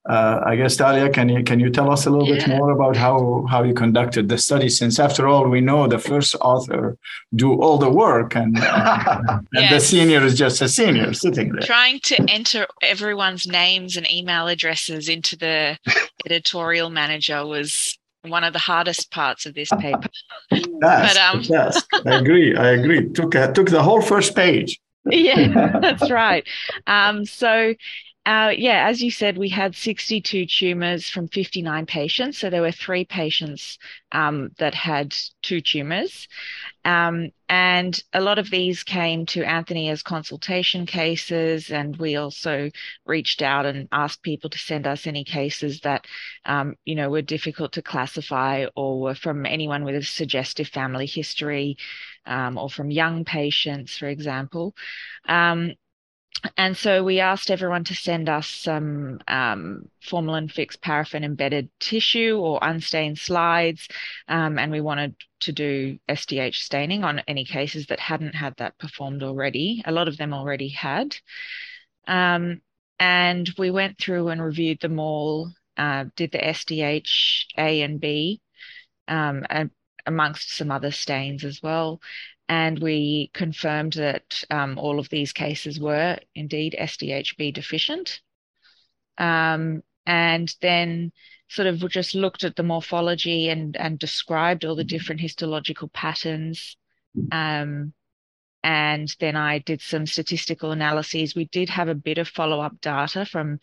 I 0.06 0.56
guess 0.56 0.76
Talia, 0.76 1.08
can 1.08 1.28
you 1.28 1.42
can 1.42 1.60
you 1.60 1.70
tell 1.70 1.90
us 1.90 2.06
a 2.06 2.10
little 2.10 2.28
yeah. 2.28 2.46
bit 2.46 2.58
more 2.58 2.70
about 2.70 2.96
how 2.96 3.46
how 3.48 3.62
you 3.62 3.72
conducted 3.72 4.28
the 4.28 4.36
study? 4.36 4.68
Since 4.68 4.98
after 4.98 5.26
all, 5.26 5.48
we 5.48 5.60
know 5.60 5.86
the 5.86 5.98
first 5.98 6.34
author 6.40 6.98
do 7.34 7.54
all 7.60 7.78
the 7.78 7.90
work, 7.90 8.36
and, 8.36 8.58
uh, 8.58 9.16
and 9.28 9.46
yes. 9.52 9.72
the 9.72 9.80
senior 9.80 10.22
is 10.22 10.36
just 10.36 10.60
a 10.60 10.68
senior 10.68 11.14
sitting 11.14 11.52
there. 11.52 11.62
Trying 11.62 12.00
to 12.00 12.16
enter 12.28 12.66
everyone's 12.82 13.46
names 13.46 13.96
and 13.96 14.10
email 14.10 14.46
addresses 14.46 15.08
into 15.08 15.36
the 15.36 15.78
editorial 16.26 16.90
manager 16.90 17.46
was 17.46 17.98
one 18.22 18.44
of 18.44 18.52
the 18.52 18.58
hardest 18.58 19.10
parts 19.10 19.46
of 19.46 19.54
this 19.54 19.70
paper. 19.78 20.08
but, 20.50 21.16
um, 21.16 21.40
yes, 21.42 21.82
I 22.06 22.16
agree. 22.16 22.56
I 22.56 22.70
agree. 22.70 23.08
Took 23.10 23.34
uh, 23.34 23.52
took 23.52 23.70
the 23.70 23.82
whole 23.82 24.02
first 24.02 24.34
page. 24.36 24.80
Yeah, 25.06 25.78
that's 25.80 26.10
right. 26.10 26.46
Um, 26.86 27.24
so 27.24 27.74
uh, 28.26 28.52
yeah, 28.56 28.88
as 28.88 29.02
you 29.02 29.10
said, 29.10 29.36
we 29.36 29.50
had 29.50 29.76
62 29.76 30.46
tumors 30.46 31.10
from 31.10 31.28
59 31.28 31.84
patients. 31.84 32.38
So 32.38 32.48
there 32.48 32.62
were 32.62 32.72
three 32.72 33.04
patients 33.04 33.78
um, 34.12 34.50
that 34.58 34.74
had 34.74 35.14
two 35.42 35.60
tumors. 35.60 36.26
Um, 36.86 37.32
and 37.50 38.02
a 38.14 38.22
lot 38.22 38.38
of 38.38 38.48
these 38.48 38.82
came 38.82 39.26
to 39.26 39.44
Anthony 39.44 39.90
as 39.90 40.02
consultation 40.02 40.86
cases. 40.86 41.70
And 41.70 41.96
we 41.96 42.16
also 42.16 42.70
reached 43.04 43.42
out 43.42 43.66
and 43.66 43.88
asked 43.92 44.22
people 44.22 44.48
to 44.48 44.58
send 44.58 44.86
us 44.86 45.06
any 45.06 45.24
cases 45.24 45.80
that, 45.80 46.06
um, 46.46 46.76
you 46.86 46.94
know, 46.94 47.10
were 47.10 47.20
difficult 47.20 47.72
to 47.72 47.82
classify 47.82 48.64
or 48.74 49.00
were 49.02 49.14
from 49.14 49.44
anyone 49.44 49.84
with 49.84 49.96
a 49.96 50.02
suggestive 50.02 50.68
family 50.68 51.06
history 51.06 51.76
um, 52.24 52.56
or 52.56 52.70
from 52.70 52.90
young 52.90 53.26
patients, 53.26 53.98
for 53.98 54.08
example. 54.08 54.74
Um, 55.28 55.74
and 56.56 56.76
so 56.76 57.02
we 57.02 57.20
asked 57.20 57.50
everyone 57.50 57.84
to 57.84 57.94
send 57.94 58.28
us 58.28 58.46
some 58.46 59.20
um, 59.28 59.88
formalin 60.02 60.48
fixed 60.48 60.82
paraffin 60.82 61.24
embedded 61.24 61.70
tissue 61.80 62.38
or 62.38 62.58
unstained 62.62 63.18
slides. 63.18 63.88
Um, 64.28 64.58
and 64.58 64.70
we 64.70 64.80
wanted 64.80 65.14
to 65.40 65.52
do 65.52 65.98
SDH 66.08 66.56
staining 66.56 67.04
on 67.04 67.22
any 67.26 67.44
cases 67.44 67.86
that 67.86 68.00
hadn't 68.00 68.34
had 68.34 68.54
that 68.58 68.78
performed 68.78 69.22
already. 69.22 69.82
A 69.86 69.92
lot 69.92 70.08
of 70.08 70.16
them 70.16 70.34
already 70.34 70.68
had. 70.68 71.16
Um, 72.06 72.60
and 72.98 73.50
we 73.58 73.70
went 73.70 73.98
through 73.98 74.28
and 74.28 74.42
reviewed 74.42 74.80
them 74.80 74.98
all, 74.98 75.50
uh, 75.76 76.04
did 76.14 76.32
the 76.32 76.38
SDH 76.38 77.46
A 77.56 77.82
and 77.82 78.00
B, 78.00 78.40
um, 79.08 79.44
and 79.48 79.70
amongst 80.06 80.54
some 80.54 80.70
other 80.70 80.90
stains 80.90 81.44
as 81.44 81.62
well 81.62 82.00
and 82.48 82.78
we 82.78 83.30
confirmed 83.32 83.94
that 83.94 84.44
um, 84.50 84.78
all 84.78 84.98
of 84.98 85.08
these 85.08 85.32
cases 85.32 85.80
were 85.80 86.18
indeed 86.34 86.76
SDHB 86.78 87.54
deficient. 87.54 88.20
Um, 89.16 89.82
and 90.06 90.54
then 90.60 91.12
sort 91.48 91.66
of 91.68 91.88
just 91.88 92.14
looked 92.14 92.44
at 92.44 92.56
the 92.56 92.62
morphology 92.62 93.48
and, 93.48 93.76
and 93.76 93.98
described 93.98 94.64
all 94.64 94.74
the 94.74 94.84
different 94.84 95.20
histological 95.20 95.88
patterns. 95.88 96.76
Um, 97.32 97.94
and 98.62 99.14
then 99.20 99.36
I 99.36 99.58
did 99.58 99.80
some 99.80 100.06
statistical 100.06 100.72
analyses. 100.72 101.34
We 101.34 101.46
did 101.46 101.68
have 101.70 101.88
a 101.88 101.94
bit 101.94 102.18
of 102.18 102.28
follow 102.28 102.60
up 102.60 102.80
data 102.80 103.24
from 103.24 103.60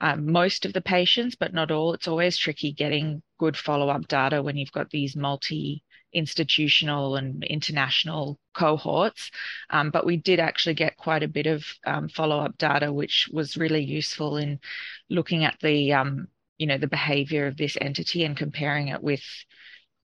um, 0.00 0.30
most 0.30 0.64
of 0.64 0.72
the 0.72 0.80
patients, 0.80 1.34
but 1.34 1.52
not 1.52 1.70
all. 1.70 1.92
It's 1.92 2.08
always 2.08 2.38
tricky 2.38 2.72
getting 2.72 3.22
good 3.38 3.56
follow 3.56 3.88
up 3.88 4.06
data 4.08 4.42
when 4.42 4.56
you've 4.56 4.72
got 4.72 4.90
these 4.90 5.16
multi 5.16 5.82
institutional 6.18 7.16
and 7.16 7.44
international 7.44 8.38
cohorts. 8.54 9.30
Um, 9.70 9.90
but 9.90 10.04
we 10.04 10.16
did 10.16 10.40
actually 10.40 10.74
get 10.74 10.96
quite 10.96 11.22
a 11.22 11.28
bit 11.28 11.46
of 11.46 11.64
um, 11.86 12.08
follow 12.08 12.40
up 12.40 12.58
data, 12.58 12.92
which 12.92 13.30
was 13.32 13.56
really 13.56 13.82
useful 13.82 14.36
in 14.36 14.60
looking 15.08 15.44
at 15.44 15.58
the 15.60 15.92
um, 15.94 16.28
you 16.58 16.66
know 16.66 16.78
the 16.78 16.88
behavior 16.88 17.46
of 17.46 17.56
this 17.56 17.76
entity 17.80 18.24
and 18.24 18.36
comparing 18.36 18.88
it 18.88 19.02
with 19.02 19.22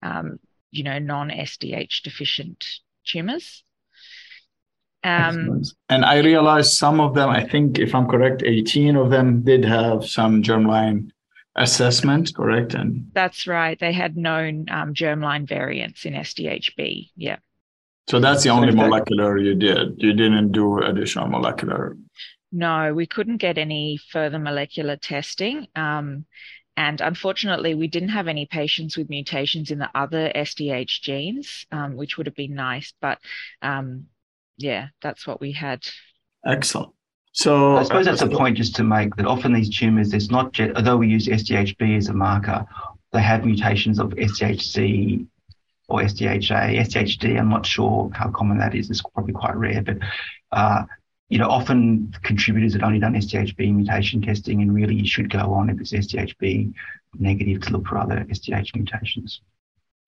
um, 0.03 0.39
you 0.71 0.85
know 0.85 0.99
non 0.99 1.31
SDH 1.31 2.03
deficient 2.03 2.65
tumors. 3.05 3.65
Um, 5.03 5.63
and 5.91 6.03
I 6.03 6.21
realized 6.21 6.73
some 6.73 6.99
of 6.99 7.15
them, 7.15 7.29
I 7.29 7.47
think, 7.47 7.79
if 7.79 7.95
I'm 7.95 8.09
correct, 8.09 8.43
18 8.43 8.97
of 8.97 9.11
them 9.11 9.43
did 9.43 9.63
have 9.63 10.09
some 10.09 10.43
germline 10.43 11.11
assessment, 11.57 12.35
correct? 12.35 12.75
And 12.75 13.11
that's 13.13 13.47
right. 13.47 13.79
They 13.79 13.93
had 13.93 14.17
known 14.17 14.67
um, 14.71 14.95
germline 14.95 15.49
variants 15.49 16.05
in 16.05 16.15
SDHB. 16.15 17.11
Yeah. 17.17 17.37
So 18.09 18.21
that's 18.21 18.43
the 18.43 18.51
only 18.51 18.75
molecular 18.75 19.39
you 19.39 19.55
did. 19.55 19.95
You 19.99 20.13
didn't 20.13 20.53
do 20.53 20.79
additional 20.83 21.27
molecular. 21.29 21.97
No, 22.53 22.93
we 22.93 23.07
couldn't 23.07 23.39
get 23.39 23.57
any 23.57 23.99
further 24.11 24.39
molecular 24.39 24.97
testing. 24.97 25.67
Um, 25.75 26.27
and 26.77 27.01
unfortunately, 27.01 27.75
we 27.75 27.87
didn't 27.87 28.11
have 28.11 28.29
any 28.29 28.47
patients 28.47 28.97
with 28.97 29.09
mutations 29.09 29.71
in 29.71 29.79
the 29.79 29.91
other 29.95 30.31
SDH 30.35 31.01
genes, 31.01 31.67
um, 31.71 31.97
which 31.97 32.17
would 32.17 32.27
have 32.27 32.35
been 32.35 32.55
nice. 32.55 32.93
But 33.01 33.19
um, 33.63 34.07
yeah, 34.59 34.89
that's 35.01 35.27
what 35.27 35.41
we 35.41 35.53
had. 35.53 35.87
Excellent. 36.45 36.93
So 37.35 37.77
I 37.77 37.83
suppose 37.83 38.05
that's 38.05 38.23
a 38.23 38.29
point 38.29 38.57
just 38.57 38.77
to 38.77 38.85
make 38.85 39.17
that 39.17 39.27
often 39.27 39.53
these 39.53 39.69
tumors, 39.69 40.11
there's 40.11 40.31
not 40.31 40.53
just, 40.53 40.77
although 40.77 40.97
we 40.97 41.09
use 41.09 41.27
SDHB 41.27 41.97
as 41.97 42.09
a 42.09 42.15
marker, 42.15 42.65
they 43.13 43.21
have 43.21 43.45
mutations 43.45 43.99
of 43.99 44.11
SDHC 44.11 45.27
or 45.89 46.01
SDHA, 46.01 46.79
SDHD. 46.79 47.37
I'm 47.37 47.49
not 47.49 47.67
sure 47.67 48.09
how 48.15 48.31
common 48.31 48.59
that 48.59 48.77
is. 48.77 48.89
It's 48.89 49.03
probably 49.03 49.33
quite 49.33 49.57
rare, 49.57 49.83
but 49.83 49.99
uh, 50.53 50.85
you 51.29 51.39
know, 51.39 51.49
often 51.49 52.15
contributors 52.23 52.75
have 52.75 52.85
only 52.85 53.01
done 53.01 53.15
SDHB 53.15 53.75
mutation 53.75 54.23
testing, 54.23 54.63
and 54.63 54.73
really 54.73 54.95
you 54.95 55.07
should 55.07 55.29
go 55.29 55.53
on 55.55 55.71
if 55.71 55.81
it's 55.81 55.93
SDHB 55.93 56.73
negative 57.19 57.63
to 57.63 57.73
look 57.73 57.89
for 57.89 57.99
other 57.99 58.25
SDH 58.31 58.77
mutations. 58.77 59.41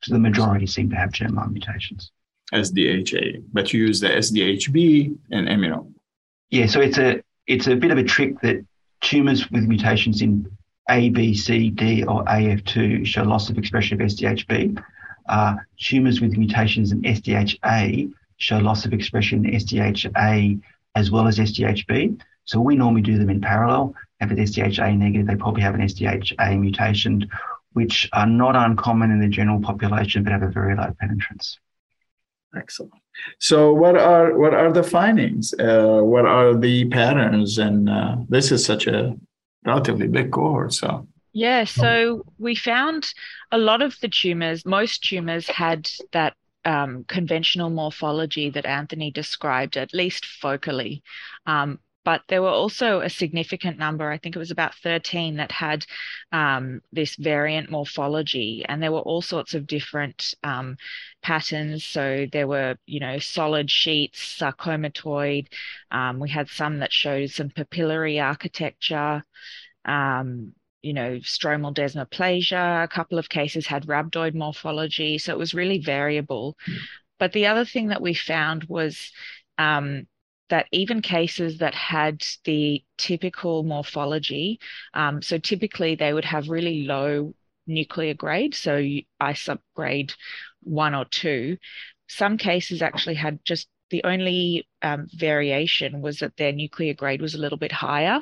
So 0.04 0.14
the 0.14 0.20
majority 0.20 0.66
seem 0.66 0.90
to 0.90 0.96
have 0.96 1.10
germline 1.10 1.50
mutations. 1.50 2.12
SDHA, 2.54 3.42
but 3.52 3.72
you 3.72 3.80
use 3.80 3.98
the 3.98 4.10
SDHB 4.10 5.18
and 5.32 5.48
immuno. 5.48 5.92
Yeah, 6.50 6.66
so 6.66 6.80
it's 6.80 6.98
a 6.98 7.22
it's 7.46 7.66
a 7.66 7.74
bit 7.74 7.90
of 7.90 7.98
a 7.98 8.04
trick 8.04 8.40
that 8.40 8.64
tumors 9.00 9.50
with 9.50 9.64
mutations 9.64 10.22
in 10.22 10.50
A, 10.90 11.08
B, 11.10 11.34
C, 11.34 11.70
D, 11.70 12.04
or 12.04 12.24
AF2 12.24 13.06
show 13.06 13.22
loss 13.22 13.50
of 13.50 13.58
expression 13.58 14.00
of 14.00 14.06
SDHB. 14.06 14.82
Uh, 15.28 15.56
tumors 15.78 16.20
with 16.20 16.36
mutations 16.36 16.92
in 16.92 17.02
SDHA 17.02 18.12
show 18.36 18.58
loss 18.58 18.84
of 18.84 18.92
expression 18.92 19.44
in 19.44 19.54
SDHA 19.54 20.60
as 20.94 21.10
well 21.10 21.26
as 21.26 21.38
SDHB. 21.38 22.20
So 22.44 22.60
we 22.60 22.76
normally 22.76 23.02
do 23.02 23.18
them 23.18 23.30
in 23.30 23.40
parallel. 23.40 23.94
If 24.20 24.30
it's 24.30 24.56
SDHA 24.56 24.96
negative, 24.96 25.26
they 25.26 25.34
probably 25.34 25.62
have 25.62 25.74
an 25.74 25.80
SDHA 25.80 26.60
mutation, 26.60 27.28
which 27.72 28.08
are 28.12 28.26
not 28.26 28.54
uncommon 28.54 29.10
in 29.10 29.20
the 29.20 29.28
general 29.28 29.60
population, 29.60 30.22
but 30.22 30.32
have 30.32 30.42
a 30.42 30.48
very 30.48 30.76
low 30.76 30.94
penetrance. 31.00 31.58
Excellent. 32.54 32.92
So, 33.38 33.72
what 33.72 33.96
are 33.96 34.38
what 34.38 34.54
are 34.54 34.72
the 34.72 34.82
findings? 34.82 35.54
Uh, 35.58 36.00
what 36.02 36.26
are 36.26 36.54
the 36.54 36.88
patterns? 36.88 37.58
And 37.58 37.88
uh, 37.88 38.16
this 38.28 38.52
is 38.52 38.64
such 38.64 38.86
a 38.86 39.14
relatively 39.64 40.06
big 40.06 40.32
cohort. 40.32 40.72
So, 40.72 41.06
yeah. 41.32 41.64
So 41.64 42.24
we 42.38 42.54
found 42.54 43.12
a 43.52 43.58
lot 43.58 43.82
of 43.82 43.98
the 44.00 44.08
tumors. 44.08 44.64
Most 44.64 45.04
tumors 45.04 45.46
had 45.48 45.90
that 46.12 46.34
um, 46.64 47.04
conventional 47.04 47.70
morphology 47.70 48.50
that 48.50 48.66
Anthony 48.66 49.10
described, 49.10 49.76
at 49.76 49.94
least 49.94 50.24
focally. 50.24 51.02
Um, 51.46 51.78
but 52.06 52.22
there 52.28 52.40
were 52.40 52.48
also 52.48 53.00
a 53.00 53.10
significant 53.10 53.78
number, 53.78 54.08
I 54.08 54.16
think 54.16 54.36
it 54.36 54.38
was 54.38 54.52
about 54.52 54.76
13, 54.76 55.38
that 55.38 55.50
had 55.50 55.84
um, 56.30 56.80
this 56.92 57.16
variant 57.16 57.68
morphology. 57.68 58.64
And 58.68 58.80
there 58.80 58.92
were 58.92 59.00
all 59.00 59.22
sorts 59.22 59.54
of 59.54 59.66
different 59.66 60.32
um, 60.44 60.76
patterns. 61.20 61.82
So 61.84 62.26
there 62.30 62.46
were, 62.46 62.76
you 62.86 63.00
know, 63.00 63.18
solid 63.18 63.72
sheets, 63.72 64.38
sarcomatoid. 64.40 65.48
Um, 65.90 66.20
we 66.20 66.30
had 66.30 66.48
some 66.48 66.78
that 66.78 66.92
showed 66.92 67.30
some 67.30 67.50
papillary 67.50 68.22
architecture. 68.22 69.24
Um, 69.84 70.52
you 70.82 70.92
know, 70.92 71.16
stromal 71.16 71.74
desmoplasia. 71.74 72.84
A 72.84 72.88
couple 72.88 73.18
of 73.18 73.28
cases 73.28 73.66
had 73.66 73.88
rhabdoid 73.88 74.34
morphology. 74.36 75.18
So 75.18 75.32
it 75.32 75.38
was 75.38 75.54
really 75.54 75.80
variable. 75.80 76.56
Mm. 76.68 76.78
But 77.18 77.32
the 77.32 77.46
other 77.46 77.64
thing 77.64 77.88
that 77.88 78.00
we 78.00 78.14
found 78.14 78.62
was 78.68 79.10
um, 79.58 80.06
that 80.48 80.66
even 80.72 81.02
cases 81.02 81.58
that 81.58 81.74
had 81.74 82.22
the 82.44 82.82
typical 82.98 83.62
morphology, 83.62 84.60
um, 84.94 85.22
so 85.22 85.38
typically 85.38 85.94
they 85.94 86.12
would 86.12 86.24
have 86.24 86.48
really 86.48 86.84
low 86.84 87.34
nuclear 87.66 88.14
grade, 88.14 88.54
so 88.54 88.76
ISUP 89.20 89.58
grade 89.74 90.12
one 90.62 90.94
or 90.94 91.04
two. 91.04 91.58
Some 92.08 92.38
cases 92.38 92.82
actually 92.82 93.16
had 93.16 93.44
just 93.44 93.68
the 93.90 94.02
only 94.04 94.68
um, 94.82 95.06
variation 95.12 96.00
was 96.00 96.18
that 96.18 96.36
their 96.36 96.52
nuclear 96.52 96.94
grade 96.94 97.22
was 97.22 97.34
a 97.34 97.38
little 97.38 97.58
bit 97.58 97.72
higher. 97.72 98.20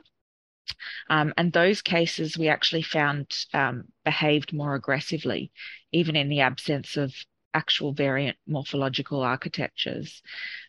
Um, 1.10 1.34
and 1.36 1.52
those 1.52 1.82
cases 1.82 2.38
we 2.38 2.48
actually 2.48 2.82
found 2.82 3.34
um, 3.52 3.84
behaved 4.04 4.52
more 4.52 4.74
aggressively, 4.74 5.52
even 5.92 6.16
in 6.16 6.28
the 6.28 6.40
absence 6.40 6.96
of 6.96 7.14
actual 7.54 7.92
variant 7.92 8.36
morphological 8.46 9.22
architectures. 9.22 10.22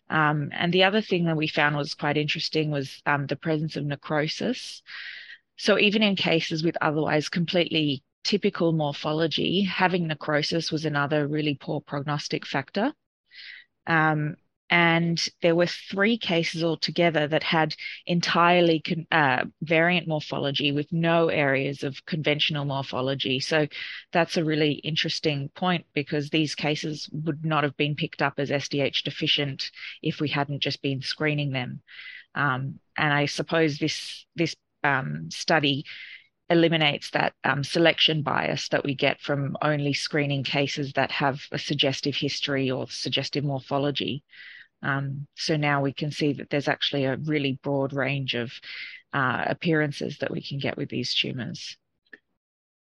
Um, 0.10 0.50
and 0.54 0.72
the 0.72 0.84
other 0.84 1.02
thing 1.02 1.26
that 1.26 1.36
we 1.36 1.48
found 1.48 1.76
was 1.76 1.96
quite 1.96 2.18
interesting 2.18 2.72
was 2.72 3.02
um, 3.06 3.26
the 3.26 3.36
presence 3.36 3.76
of 3.76 3.86
necrosis. 3.86 4.84
So 5.58 5.80
even 5.80 6.04
in 6.04 6.16
cases 6.16 6.64
with 6.64 6.78
otherwise 6.82 7.28
completely 7.28 8.04
typical 8.24 8.72
morphology, 8.72 9.64
having 9.64 10.08
necrosis 10.08 10.72
was 10.72 10.86
another 10.86 11.28
really 11.28 11.56
poor 11.56 11.82
prognostic 11.82 12.46
factor. 12.46 12.94
Um, 13.88 14.36
and 14.70 15.28
there 15.42 15.56
were 15.56 15.68
three 15.68 16.18
cases 16.18 16.64
altogether 16.64 17.28
that 17.28 17.44
had 17.44 17.76
entirely 18.08 18.80
con- 18.80 19.08
uh, 19.12 19.46
variant 19.62 20.08
morphology 20.08 20.72
with 20.72 20.92
no 20.92 21.30
areas 21.30 21.84
of 21.84 22.04
conventional 22.06 22.66
morphology. 22.66 23.40
So 23.40 23.68
that's 24.12 24.38
a 24.38 24.44
really 24.44 24.74
interesting 24.74 25.50
point 25.50 25.86
because 25.94 26.30
these 26.30 26.56
cases 26.56 27.08
would 27.12 27.46
not 27.46 27.64
have 27.64 27.78
been 27.78 27.96
picked 27.96 28.24
up 28.24 28.34
as 28.38 28.50
SDH 28.50 29.04
deficient 29.04 29.70
if 30.02 30.20
we 30.20 30.30
hadn't 30.30 30.62
just 30.62 30.82
been 30.82 31.02
screening 31.02 31.52
them. 31.52 31.82
Um, 32.34 32.80
and 32.98 33.14
I 33.14 33.28
suppose 33.28 33.78
this 33.78 34.26
this 34.36 34.56
um, 34.84 35.30
study 35.32 35.86
eliminates 36.50 37.10
that 37.12 37.34
um, 37.44 37.64
selection 37.64 38.22
bias 38.22 38.70
that 38.70 38.84
we 38.84 38.96
get 38.96 39.20
from 39.20 39.58
only 39.62 39.94
screening 39.94 40.44
cases 40.44 40.94
that 40.94 41.12
have 41.12 41.42
a 41.52 41.58
suggestive 41.58 42.16
history 42.16 42.70
or 42.70 42.88
suggestive 42.90 43.44
morphology. 43.44 44.24
Um, 44.84 45.28
so 45.36 45.56
now 45.58 45.82
we 45.82 45.94
can 45.94 46.12
see 46.12 46.34
that 46.34 46.50
there's 46.50 46.68
actually 46.68 47.06
a 47.06 47.18
really 47.18 47.60
broad 47.64 47.94
range 47.94 48.36
of 48.36 48.52
uh, 49.14 49.46
appearances 49.48 50.20
that 50.20 50.32
we 50.32 50.42
can 50.42 50.60
get 50.60 50.78
with 50.78 50.90
these 50.90 51.16
tumors. 51.16 51.78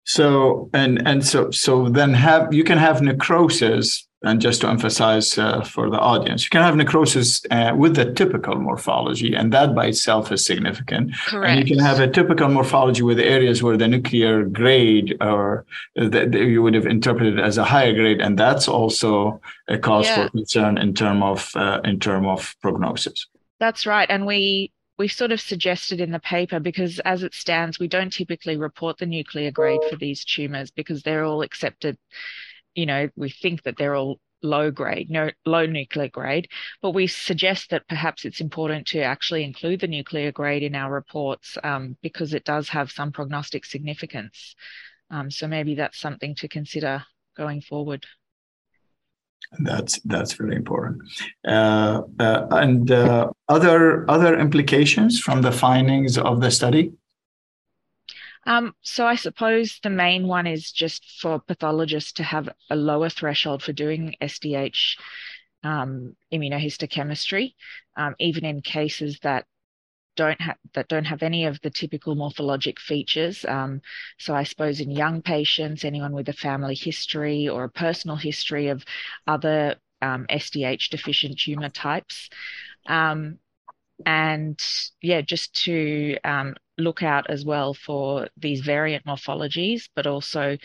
So 0.04 0.70
and 0.74 1.06
and 1.08 1.26
so 1.26 1.52
so 1.52 1.90
then 1.90 2.14
have 2.14 2.54
you 2.54 2.64
can 2.64 2.78
have 2.78 3.02
necrosis 3.02 4.08
and 4.24 4.40
just 4.40 4.62
to 4.62 4.70
emphasize 4.70 5.38
uh, 5.38 5.62
for 5.62 5.90
the 5.90 5.98
audience, 5.98 6.44
you 6.44 6.50
can 6.50 6.62
have 6.62 6.76
necrosis 6.76 7.42
uh, 7.50 7.74
with 7.76 7.96
the 7.96 8.14
typical 8.14 8.56
morphology, 8.56 9.34
and 9.34 9.52
that 9.52 9.74
by 9.74 9.88
itself 9.88 10.32
is 10.32 10.46
significant. 10.46 11.12
Correct. 11.26 11.50
And 11.50 11.60
you 11.60 11.76
can 11.76 11.84
have 11.84 12.00
a 12.00 12.08
typical 12.08 12.48
morphology 12.48 13.02
with 13.02 13.20
areas 13.20 13.64
where 13.64 13.78
the 13.78 13.88
nuclear 13.88 14.44
grade 14.44 15.18
or 15.22 15.66
that 15.96 16.34
you 16.34 16.62
would 16.62 16.76
have 16.76 16.86
interpreted 16.86 17.40
as 17.40 17.58
a 17.58 17.64
higher 17.64 17.94
grade, 17.94 18.22
and 18.22 18.38
that's 18.38 18.68
also 18.68 19.42
a 19.68 19.78
cause 19.78 20.06
yeah. 20.06 20.26
for 20.26 20.30
concern 20.30 20.78
in 20.78 20.94
term 20.94 21.24
of 21.24 21.52
uh, 21.56 21.82
in 21.84 22.00
term 22.00 22.28
of 22.28 22.56
prognosis. 22.62 23.26
That's 23.60 23.88
right, 23.88 24.10
and 24.10 24.28
we 24.28 24.72
we 25.02 25.08
sort 25.08 25.32
of 25.32 25.42
suggested 25.42 26.00
in 26.00 26.12
the 26.12 26.20
paper 26.20 26.60
because 26.60 27.00
as 27.00 27.24
it 27.24 27.34
stands, 27.34 27.80
we 27.80 27.88
don't 27.88 28.14
typically 28.14 28.56
report 28.56 29.00
the 29.00 29.06
nuclear 29.06 29.52
grade 29.52 29.82
for 29.90 29.96
these 29.96 30.24
tumors 30.24 30.70
because 30.70 31.02
they're 31.02 31.24
all 31.24 31.42
accepted 31.42 31.98
you 32.76 32.86
know, 32.86 33.10
we 33.16 33.30
think 33.30 33.64
that 33.64 33.78
they're 33.78 33.96
all 33.96 34.20
low 34.44 34.72
grade, 34.72 35.10
no, 35.10 35.30
low 35.46 35.66
nuclear 35.66 36.08
grade, 36.08 36.50
but 36.82 36.92
we 36.92 37.08
suggest 37.08 37.70
that 37.70 37.88
perhaps 37.88 38.26
it's 38.26 38.42
important 38.42 38.88
to 38.88 39.02
actually 39.02 39.44
include 39.44 39.80
the 39.80 39.88
nuclear 39.88 40.32
grade 40.32 40.64
in 40.64 40.76
our 40.76 40.92
reports 40.92 41.58
um, 41.64 41.98
because 42.02 42.34
it 42.34 42.44
does 42.44 42.70
have 42.70 42.92
some 42.92 43.12
prognostic 43.12 43.66
significance. 43.66 44.56
Um, 45.10 45.30
so 45.30 45.48
maybe 45.48 45.76
that's 45.76 46.00
something 46.00 46.36
to 46.36 46.48
consider 46.48 47.04
going 47.36 47.62
forward. 47.62 48.06
That's 49.60 50.00
that's 50.02 50.34
very 50.34 50.56
important. 50.56 51.02
Uh, 51.46 52.02
uh, 52.20 52.48
and 52.52 52.90
uh, 52.90 53.30
other 53.50 54.10
other 54.10 54.40
implications 54.40 55.20
from 55.20 55.42
the 55.42 55.52
findings 55.52 56.18
of 56.18 56.42
the 56.42 56.52
study. 56.52 56.94
Um, 58.48 58.74
so 58.82 59.06
I 59.06 59.16
suppose 59.16 59.80
the 59.84 59.90
main 59.90 60.26
one 60.28 60.48
is 60.48 60.72
just 60.72 61.20
for 61.22 61.40
pathologists 61.40 62.14
to 62.14 62.24
have 62.24 62.50
a 62.70 62.76
lower 62.76 63.10
threshold 63.10 63.62
for 63.62 63.72
doing 63.72 64.16
SDH 64.22 64.98
um, 65.64 66.16
immunohistochemistry, 66.34 67.54
um, 67.96 68.16
even 68.20 68.46
in 68.46 68.62
cases 68.62 69.20
that 69.22 69.46
don't 70.16 70.42
have 70.42 70.58
that 70.74 70.88
don't 70.88 71.06
have 71.06 71.24
any 71.24 71.46
of 71.46 71.60
the 71.62 71.70
typical 71.70 72.16
morphologic 72.16 72.80
features. 72.80 73.46
Um, 73.46 73.82
so 74.18 74.36
I 74.36 74.44
suppose 74.44 74.80
in 74.80 74.92
young 74.92 75.22
patients, 75.22 75.86
anyone 75.86 76.14
with 76.14 76.30
a 76.30 76.34
family 76.34 76.76
history 76.76 77.48
or 77.48 77.64
a 77.64 77.70
personal 77.70 78.18
history 78.18 78.68
of 78.68 78.84
other 79.28 79.76
SDH 80.02 80.84
um, 80.84 80.88
deficient 80.92 81.40
tumor 81.40 81.70
types. 81.70 82.30
Um, 82.88 83.38
and 84.06 84.60
yeah, 85.02 85.22
just 85.22 85.54
to 85.66 86.18
um, 86.24 86.56
look 86.78 87.04
out 87.04 87.30
as 87.30 87.46
well 87.46 87.74
for 87.74 88.28
these 88.38 88.62
variant 88.62 89.06
morphologies, 89.06 89.90
but 89.96 90.08
also 90.08 90.58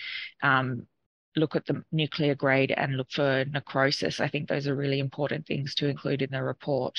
um, 0.42 0.86
look 1.36 1.54
at 1.54 1.66
the 1.66 1.84
nuclear 1.92 2.34
grade 2.34 2.72
and 2.76 2.96
look 2.96 3.10
for 3.10 3.44
necrosis. 3.44 4.20
I 4.20 4.28
think 4.28 4.48
those 4.48 4.66
are 4.66 4.74
really 4.74 4.98
important 4.98 5.46
things 5.46 5.74
to 5.76 5.88
include 5.88 6.22
in 6.22 6.30
the 6.30 6.42
report. 6.42 6.98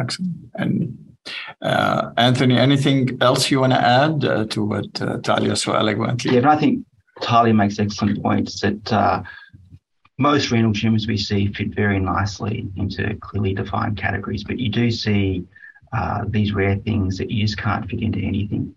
Excellent. 0.00 0.36
And 0.54 1.16
uh, 1.62 2.10
Anthony, 2.16 2.58
anything 2.58 3.18
else 3.20 3.50
you 3.50 3.60
want 3.60 3.72
to 3.72 3.80
add 3.80 4.24
uh, 4.24 4.44
to 4.46 4.64
what 4.64 5.02
uh, 5.02 5.18
Talia 5.18 5.56
so 5.56 5.74
eloquently? 5.74 6.34
Yeah, 6.34 6.48
I 6.48 6.56
think 6.56 6.84
Talia 7.20 7.54
makes 7.54 7.78
excellent 7.78 8.22
points 8.22 8.60
that 8.60 8.92
uh, 8.92 9.22
most 10.18 10.50
renal 10.50 10.72
tumors 10.72 11.06
we 11.06 11.16
see 11.16 11.52
fit 11.52 11.74
very 11.74 11.98
nicely 11.98 12.68
into 12.76 13.16
clearly 13.16 13.54
defined 13.54 13.96
categories, 13.96 14.44
but 14.44 14.58
you 14.58 14.68
do 14.68 14.90
see 14.90 15.44
uh, 15.92 16.24
these 16.28 16.52
rare 16.52 16.76
things 16.76 17.18
that 17.18 17.30
you 17.30 17.44
just 17.44 17.58
can't 17.58 17.88
fit 17.88 18.02
into 18.02 18.20
anything. 18.20 18.74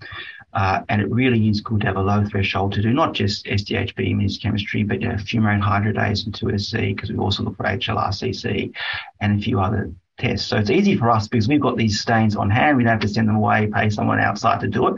Uh, 0.53 0.81
and 0.89 1.01
it 1.01 1.09
really 1.09 1.49
is 1.49 1.61
good 1.61 1.81
to 1.81 1.87
have 1.87 1.95
a 1.97 2.01
low 2.01 2.23
threshold 2.25 2.71
to 2.73 2.81
do 2.81 2.93
not 2.93 3.13
just 3.13 3.45
SDHB 3.45 4.13
immunohistochemistry, 4.13 4.87
but 4.87 5.01
you 5.01 5.07
know, 5.07 5.15
fumarate 5.15 5.61
hydratase 5.61 6.25
and 6.25 6.35
2SC, 6.35 6.95
because 6.95 7.11
we 7.11 7.17
also 7.17 7.43
look 7.43 7.57
for 7.57 7.63
HLRCC 7.63 8.71
and 9.19 9.39
a 9.39 9.43
few 9.43 9.59
other 9.59 9.91
tests. 10.23 10.47
So 10.47 10.57
it's 10.57 10.69
easy 10.69 10.95
for 10.95 11.09
us 11.09 11.27
because 11.27 11.47
we've 11.47 11.61
got 11.61 11.77
these 11.77 11.99
stains 11.99 12.35
on 12.35 12.49
hand. 12.49 12.77
We 12.77 12.83
don't 12.83 12.93
have 12.93 13.01
to 13.01 13.07
send 13.07 13.27
them 13.27 13.35
away, 13.35 13.69
pay 13.73 13.89
someone 13.89 14.19
outside 14.19 14.61
to 14.61 14.67
do 14.67 14.87
it. 14.87 14.95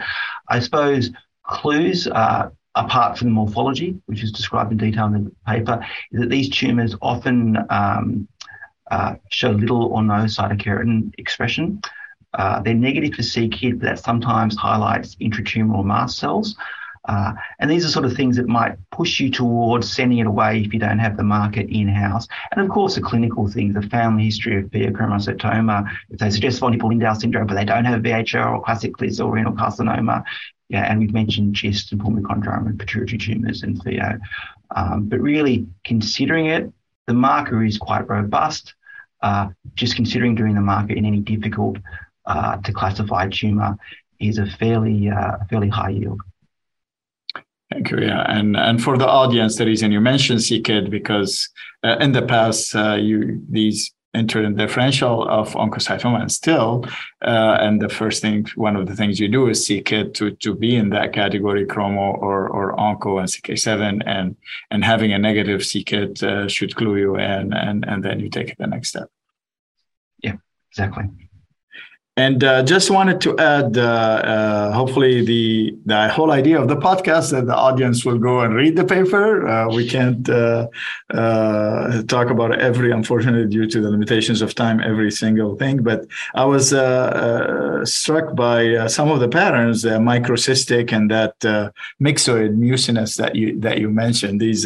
I 0.49 0.59
suppose 0.59 1.11
clues 1.43 2.07
uh, 2.07 2.49
apart 2.75 3.17
from 3.17 3.27
the 3.27 3.33
morphology, 3.33 3.99
which 4.05 4.23
is 4.23 4.31
described 4.31 4.71
in 4.71 4.77
detail 4.77 5.05
in 5.05 5.25
the 5.25 5.31
paper, 5.47 5.85
is 6.11 6.19
that 6.21 6.29
these 6.29 6.49
tumours 6.49 6.95
often 7.01 7.57
um, 7.69 8.27
uh, 8.91 9.15
show 9.31 9.51
little 9.51 9.85
or 9.85 10.03
no 10.03 10.25
cytokeratin 10.25 11.13
expression. 11.17 11.81
Uh, 12.33 12.59
they're 12.61 12.73
negative 12.73 13.15
for 13.15 13.23
c-KIT, 13.23 13.79
but 13.79 13.85
that 13.85 13.99
sometimes 13.99 14.55
highlights 14.57 15.15
intratumoral 15.15 15.85
mast 15.85 16.17
cells. 16.17 16.55
Uh, 17.07 17.33
and 17.59 17.69
these 17.69 17.85
are 17.85 17.89
sort 17.89 18.05
of 18.05 18.13
things 18.13 18.35
that 18.37 18.47
might 18.47 18.77
push 18.91 19.19
you 19.19 19.29
towards 19.29 19.91
sending 19.91 20.19
it 20.19 20.27
away 20.27 20.61
if 20.61 20.73
you 20.73 20.79
don't 20.79 20.99
have 20.99 21.17
the 21.17 21.23
market 21.23 21.69
in-house. 21.69 22.27
And 22.51 22.61
of 22.61 22.69
course, 22.69 22.95
the 22.95 23.01
clinical 23.01 23.47
things, 23.47 23.75
the 23.75 23.81
family 23.83 24.25
history 24.25 24.57
of 24.57 24.65
pheochromocytoma, 24.65 25.89
if 26.09 26.19
they 26.19 26.29
suggest 26.29 26.59
von 26.59 26.73
Hippel-Lindau 26.73 27.13
syndrome, 27.13 27.47
but 27.47 27.55
they 27.55 27.65
don't 27.65 27.85
have 27.85 28.01
VHL 28.01 28.53
or 28.53 28.63
classic 28.63 28.93
clear 28.93 29.11
cell 29.11 29.29
renal 29.29 29.53
carcinoma. 29.53 30.23
Yeah, 30.69 30.89
and 30.89 30.99
we've 30.99 31.13
mentioned 31.13 31.53
GIST 31.53 31.91
and 31.91 32.01
pulmonary 32.01 32.23
chondroma 32.23 32.67
and 32.67 32.79
pituitary 32.79 33.19
tumours 33.19 33.61
and 33.61 33.79
pheo. 33.83 34.19
Um, 34.75 35.07
but 35.07 35.19
really 35.19 35.67
considering 35.83 36.47
it, 36.47 36.71
the 37.05 37.13
marker 37.13 37.63
is 37.63 37.77
quite 37.77 38.09
robust. 38.09 38.73
Uh, 39.21 39.49
just 39.75 39.95
considering 39.95 40.35
doing 40.35 40.55
the 40.55 40.61
marker 40.61 40.93
in 40.93 41.05
any 41.05 41.19
difficult 41.19 41.77
uh, 42.25 42.57
to 42.57 42.73
classify 42.73 43.27
tumor 43.29 43.77
is 44.19 44.37
a 44.37 44.45
fairly 44.45 45.09
uh, 45.09 45.37
fairly 45.49 45.69
high 45.69 45.89
yield. 45.89 46.21
Thank 47.71 47.89
you. 47.89 47.99
Yeah, 47.99 48.23
and 48.27 48.55
and 48.55 48.81
for 48.81 48.97
the 48.97 49.07
audience, 49.07 49.55
the 49.55 49.65
reason 49.65 49.91
you 49.91 49.99
mentioned 49.99 50.43
c-KIT 50.43 50.91
because 50.91 51.49
uh, 51.83 51.97
in 51.99 52.11
the 52.11 52.21
past 52.21 52.75
uh, 52.75 52.93
you 52.93 53.41
these 53.49 53.91
interdifferential 54.15 55.27
of 55.27 55.53
oncocytoma 55.53 56.21
and 56.21 56.31
still 56.31 56.85
uh, 57.25 57.57
and 57.59 57.81
the 57.81 57.89
first 57.89 58.21
thing 58.21 58.45
one 58.55 58.75
of 58.75 58.87
the 58.87 58.95
things 58.95 59.19
you 59.19 59.27
do 59.27 59.47
is 59.47 59.69
it 59.69 60.13
to 60.13 60.31
to 60.31 60.55
be 60.55 60.75
in 60.75 60.89
that 60.89 61.11
category 61.11 61.65
chromo 61.65 62.13
or 62.27 62.47
or 62.49 62.75
onco 62.77 63.19
and 63.19 63.27
ck7 63.27 64.01
and 64.05 64.37
and 64.71 64.85
having 64.85 65.11
a 65.11 65.19
negative 65.19 65.65
c-kit 65.65 66.23
uh, 66.23 66.47
should 66.47 66.75
clue 66.75 66.95
you 66.97 67.15
in 67.17 67.53
and 67.53 67.85
and 67.85 68.03
then 68.03 68.19
you 68.19 68.29
take 68.29 68.55
the 68.57 68.67
next 68.67 68.89
step 68.89 69.09
yeah 70.23 70.35
exactly 70.71 71.03
and 72.17 72.43
uh, 72.45 72.63
just 72.63 72.89
wanted 72.89 73.19
to 73.21 73.37
add, 73.37 73.77
uh, 73.77 73.81
uh, 73.81 74.71
hopefully, 74.71 75.25
the 75.25 75.75
the 75.85 76.07
whole 76.07 76.31
idea 76.31 76.57
of 76.61 76.69
the 76.69 76.77
podcast 76.77 77.31
that 77.31 77.45
the 77.45 77.55
audience 77.55 78.05
will 78.05 78.17
go 78.17 78.39
and 78.39 78.55
read 78.55 78.77
the 78.77 78.85
paper. 78.85 79.45
Uh, 79.45 79.67
we 79.67 79.85
can't 79.87 80.29
uh, 80.29 80.67
uh, 81.13 82.03
talk 82.03 82.29
about 82.29 82.57
every, 82.61 82.91
unfortunately, 82.91 83.47
due 83.47 83.67
to 83.67 83.81
the 83.81 83.89
limitations 83.89 84.41
of 84.41 84.55
time, 84.55 84.79
every 84.79 85.11
single 85.11 85.57
thing. 85.57 85.83
But 85.83 86.07
I 86.35 86.45
was 86.45 86.69
struck 87.89 88.33
by 88.35 88.87
some 88.87 89.11
of 89.11 89.19
the 89.19 89.27
patterns, 89.27 89.85
uh, 89.85 89.99
microcystic 89.99 90.93
and 90.93 91.11
that 91.11 91.37
myxoid 92.01 92.55
mucinous 92.55 93.17
that 93.17 93.35
you 93.35 93.59
that 93.59 93.79
you 93.79 93.89
mentioned. 93.89 94.39
These, 94.39 94.65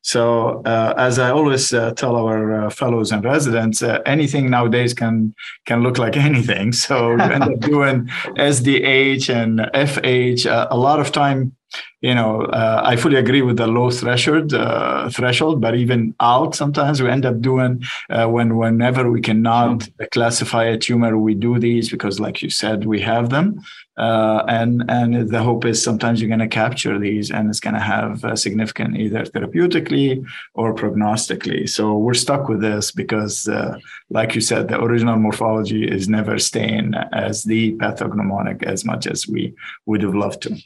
so 0.00 0.62
as 0.64 1.18
I 1.18 1.30
always 1.30 1.68
tell 1.68 2.16
our 2.16 2.70
fellows 2.70 3.12
and 3.12 3.22
residents, 3.22 3.82
anything 4.06 4.48
nowadays 4.48 4.94
can 4.94 5.34
can 5.66 5.82
look 5.82 5.98
like 5.98 6.16
anything. 6.16 6.72
So 6.82 7.12
you 7.12 7.20
end 7.20 7.42
up 7.44 7.60
doing 7.60 8.06
SDH 8.36 9.34
and 9.34 9.60
FH. 9.74 10.46
Uh, 10.46 10.68
a 10.70 10.76
lot 10.76 11.00
of 11.00 11.12
time, 11.12 11.54
you 12.00 12.14
know, 12.14 12.42
uh, 12.42 12.82
I 12.84 12.96
fully 12.96 13.16
agree 13.16 13.42
with 13.42 13.56
the 13.56 13.66
low 13.66 13.90
threshold 13.90 14.54
uh, 14.54 15.10
threshold, 15.10 15.60
but 15.60 15.74
even 15.74 16.14
out 16.20 16.54
sometimes 16.54 17.02
we 17.02 17.10
end 17.10 17.26
up 17.26 17.40
doing 17.40 17.82
uh, 18.10 18.26
when 18.26 18.56
whenever 18.56 19.10
we 19.10 19.20
cannot 19.20 19.80
mm-hmm. 19.80 20.04
classify 20.12 20.64
a 20.64 20.78
tumor, 20.78 21.18
we 21.18 21.34
do 21.34 21.58
these 21.58 21.90
because, 21.90 22.20
like 22.20 22.40
you 22.40 22.50
said, 22.50 22.84
we 22.84 23.00
have 23.00 23.30
them. 23.30 23.60
Uh, 23.98 24.44
and 24.46 24.84
and 24.88 25.28
the 25.28 25.42
hope 25.42 25.64
is 25.64 25.82
sometimes 25.82 26.20
you're 26.20 26.28
going 26.28 26.38
to 26.38 26.46
capture 26.46 27.00
these 27.00 27.32
and 27.32 27.50
it's 27.50 27.58
going 27.58 27.74
to 27.74 27.80
have 27.80 28.22
a 28.22 28.36
significant 28.36 28.96
either 28.96 29.24
therapeutically 29.24 30.24
or 30.54 30.72
prognostically 30.72 31.68
so 31.68 31.98
we're 31.98 32.14
stuck 32.14 32.48
with 32.48 32.60
this 32.60 32.92
because 32.92 33.48
uh, 33.48 33.76
like 34.08 34.36
you 34.36 34.40
said 34.40 34.68
the 34.68 34.80
original 34.80 35.16
morphology 35.16 35.82
is 35.84 36.08
never 36.08 36.38
staying 36.38 36.94
as 37.12 37.42
the 37.42 37.74
pathognomonic 37.78 38.62
as 38.62 38.84
much 38.84 39.08
as 39.08 39.26
we 39.26 39.52
would 39.84 40.02
have 40.02 40.14
loved 40.14 40.42
to 40.42 40.56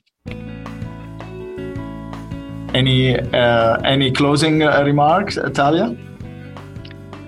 any 2.74 3.18
uh, 3.18 3.76
any 3.84 4.10
closing 4.10 4.62
uh, 4.62 4.82
remarks 4.84 5.38
talia 5.54 5.96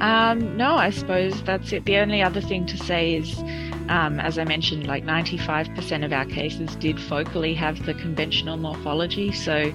um, 0.00 0.56
no 0.56 0.74
i 0.74 0.90
suppose 0.90 1.42
that's 1.42 1.72
it 1.72 1.84
the 1.84 1.96
only 1.96 2.22
other 2.22 2.40
thing 2.40 2.66
to 2.66 2.76
say 2.78 3.14
is 3.14 3.42
um, 3.88 4.18
as 4.18 4.38
I 4.38 4.44
mentioned, 4.44 4.86
like 4.86 5.04
95% 5.04 6.04
of 6.04 6.12
our 6.12 6.24
cases 6.24 6.74
did 6.76 6.96
focally 6.96 7.54
have 7.54 7.84
the 7.84 7.92
conventional 7.92 8.56
morphology. 8.56 9.30
So, 9.30 9.74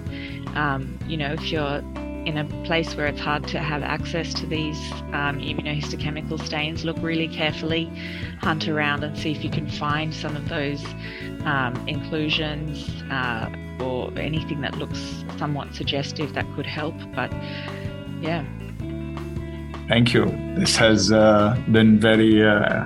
um, 0.56 0.98
you 1.08 1.16
know, 1.16 1.34
if 1.34 1.52
you're 1.52 1.84
in 2.30 2.38
a 2.38 2.46
place 2.64 2.96
where 2.96 3.08
it's 3.08 3.20
hard 3.20 3.48
to 3.48 3.60
have 3.60 3.82
access 3.82 4.34
to 4.36 4.46
these 4.46 4.80
um, 5.14 5.40
immunohistochemical 5.40 6.40
stains, 6.46 6.86
look 6.86 6.98
really 7.02 7.28
carefully, 7.28 7.86
hunt 8.40 8.68
around 8.68 9.04
and 9.04 9.18
see 9.18 9.32
if 9.32 9.44
you 9.44 9.50
can 9.50 9.68
find 9.68 10.14
some 10.14 10.36
of 10.36 10.48
those 10.48 10.86
um, 11.44 11.74
inclusions 11.88 12.88
uh, 13.10 13.50
or 13.82 14.16
anything 14.18 14.62
that 14.62 14.78
looks 14.78 15.24
somewhat 15.38 15.74
suggestive 15.74 16.34
that 16.36 16.46
could 16.56 16.68
help. 16.68 16.94
But 17.16 17.34
yeah. 18.22 18.46
Thank 19.88 20.14
you. 20.14 20.26
This 20.56 20.76
has 20.76 21.12
uh, 21.12 21.60
been 21.72 22.00
very. 22.00 22.46
Uh 22.46 22.86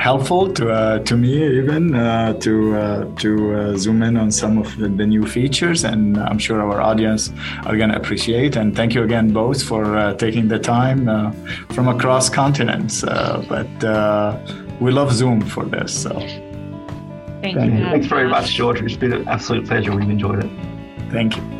helpful 0.00 0.50
to 0.54 0.70
uh, 0.70 0.98
to 1.00 1.16
me 1.16 1.58
even 1.58 1.94
uh, 1.94 2.32
to 2.34 2.76
uh, 2.76 3.04
to 3.16 3.54
uh, 3.54 3.76
zoom 3.76 4.02
in 4.02 4.16
on 4.16 4.30
some 4.30 4.56
of 4.58 4.76
the 4.78 5.06
new 5.06 5.26
features, 5.26 5.84
and 5.84 6.16
I'm 6.18 6.38
sure 6.38 6.60
our 6.62 6.80
audience 6.80 7.30
are 7.66 7.76
going 7.76 7.90
to 7.90 7.96
appreciate. 7.96 8.56
And 8.56 8.74
thank 8.74 8.94
you 8.94 9.02
again 9.02 9.32
both 9.32 9.62
for 9.62 9.96
uh, 9.96 10.14
taking 10.14 10.48
the 10.48 10.58
time 10.58 11.08
uh, 11.08 11.32
from 11.74 11.88
across 11.88 12.30
continents. 12.30 13.02
but 13.02 13.70
we 14.80 14.90
love 14.90 15.12
Zoom 15.12 15.42
for 15.42 15.64
this. 15.66 16.02
So 16.02 16.10
thank, 17.42 17.56
thank 17.58 17.74
you. 17.74 17.84
Thanks 17.84 18.06
very 18.06 18.28
much, 18.28 18.54
George. 18.54 18.80
It's 18.80 18.96
been 18.96 19.12
an 19.12 19.28
absolute 19.28 19.66
pleasure. 19.66 19.94
We've 19.94 20.08
enjoyed 20.08 20.44
it. 20.44 20.50
Thank 21.10 21.36
you. 21.36 21.59